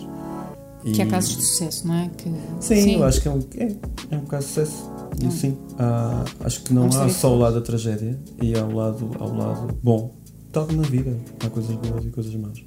E... 0.87 0.93
Que 0.93 1.03
é 1.03 1.07
casos 1.07 1.37
de 1.37 1.43
sucesso, 1.43 1.87
não 1.87 1.95
é? 1.95 2.11
Que... 2.17 2.31
Sim, 2.61 2.83
sim, 2.83 2.95
eu 2.95 3.05
acho 3.05 3.21
que 3.21 3.29
é 3.29 3.31
um, 3.31 3.41
é, 3.57 3.77
é 4.13 4.17
um 4.17 4.25
caso 4.25 4.47
de 4.47 4.53
sucesso. 4.53 4.91
Hum. 5.23 5.31
Sim, 5.31 5.59
há, 5.79 6.25
acho 6.41 6.63
que 6.63 6.73
não 6.73 6.87
há 6.87 7.09
só 7.09 7.35
o 7.35 7.39
lado 7.39 7.57
da 7.57 7.61
tragédia 7.61 8.19
e 8.41 8.57
há 8.57 8.65
o 8.65 8.75
lado, 8.75 9.11
há 9.19 9.25
o 9.25 9.37
lado 9.37 9.79
bom. 9.83 10.15
Tal 10.53 10.67
na 10.69 10.83
vida, 10.83 11.15
há 11.45 11.51
coisas 11.51 11.75
boas 11.77 12.05
e 12.05 12.09
coisas 12.09 12.35
más. 12.35 12.63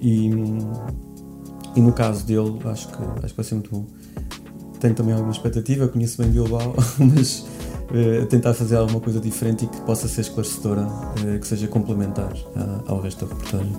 E, 0.00 0.30
e 1.74 1.80
no 1.80 1.92
caso 1.92 2.24
dele, 2.24 2.58
acho 2.66 2.88
que, 2.88 3.02
acho 3.24 3.28
que 3.28 3.36
vai 3.36 3.44
ser 3.44 3.54
muito 3.54 3.70
bom 3.70 3.86
tenho 4.78 4.94
também 4.94 5.12
alguma 5.12 5.32
expectativa, 5.32 5.88
conheço 5.88 6.22
bem 6.22 6.30
Bilbao, 6.30 6.74
mas 6.98 7.40
uh, 7.90 8.26
tentar 8.26 8.54
fazer 8.54 8.76
alguma 8.76 9.00
coisa 9.00 9.20
diferente 9.20 9.64
e 9.64 9.68
que 9.68 9.80
possa 9.82 10.08
ser 10.08 10.22
esclarecedora, 10.22 10.82
uh, 10.82 11.38
que 11.38 11.46
seja 11.46 11.68
complementar 11.68 12.32
uh, 12.32 12.84
ao 12.86 13.00
resto 13.00 13.26
da 13.26 13.34
reportagem. 13.34 13.72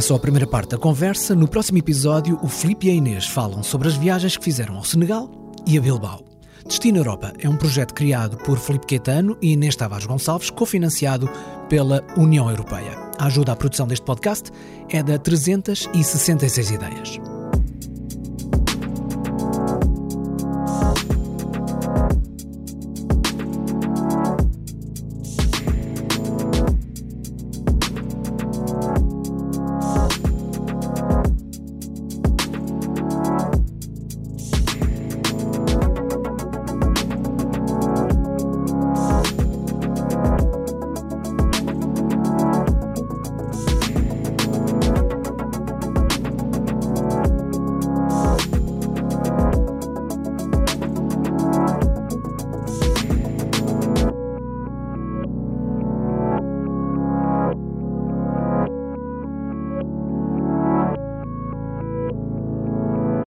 É 0.00 0.02
só 0.02 0.14
a 0.14 0.18
primeira 0.18 0.46
parte 0.46 0.70
da 0.70 0.78
conversa. 0.78 1.34
No 1.34 1.46
próximo 1.46 1.76
episódio, 1.76 2.38
o 2.42 2.48
Filipe 2.48 2.86
e 2.86 2.90
a 2.90 2.94
Inês 2.94 3.26
falam 3.26 3.62
sobre 3.62 3.86
as 3.86 3.96
viagens 3.96 4.34
que 4.34 4.42
fizeram 4.42 4.76
ao 4.76 4.82
Senegal 4.82 5.30
e 5.66 5.76
a 5.76 5.80
Bilbao. 5.80 6.24
Destino 6.66 6.96
Europa 6.96 7.34
é 7.38 7.46
um 7.46 7.56
projeto 7.58 7.92
criado 7.92 8.38
por 8.38 8.58
Felipe 8.58 8.86
Quetano 8.86 9.36
e 9.42 9.52
Inês 9.52 9.76
Tavares 9.76 10.06
Gonçalves, 10.06 10.48
cofinanciado 10.48 11.28
pela 11.68 12.02
União 12.16 12.48
Europeia. 12.48 12.96
A 13.18 13.26
ajuda 13.26 13.52
à 13.52 13.56
produção 13.56 13.86
deste 13.86 14.06
podcast 14.06 14.50
é 14.88 15.02
da 15.02 15.18
366 15.18 16.70
Ideias. 16.70 17.39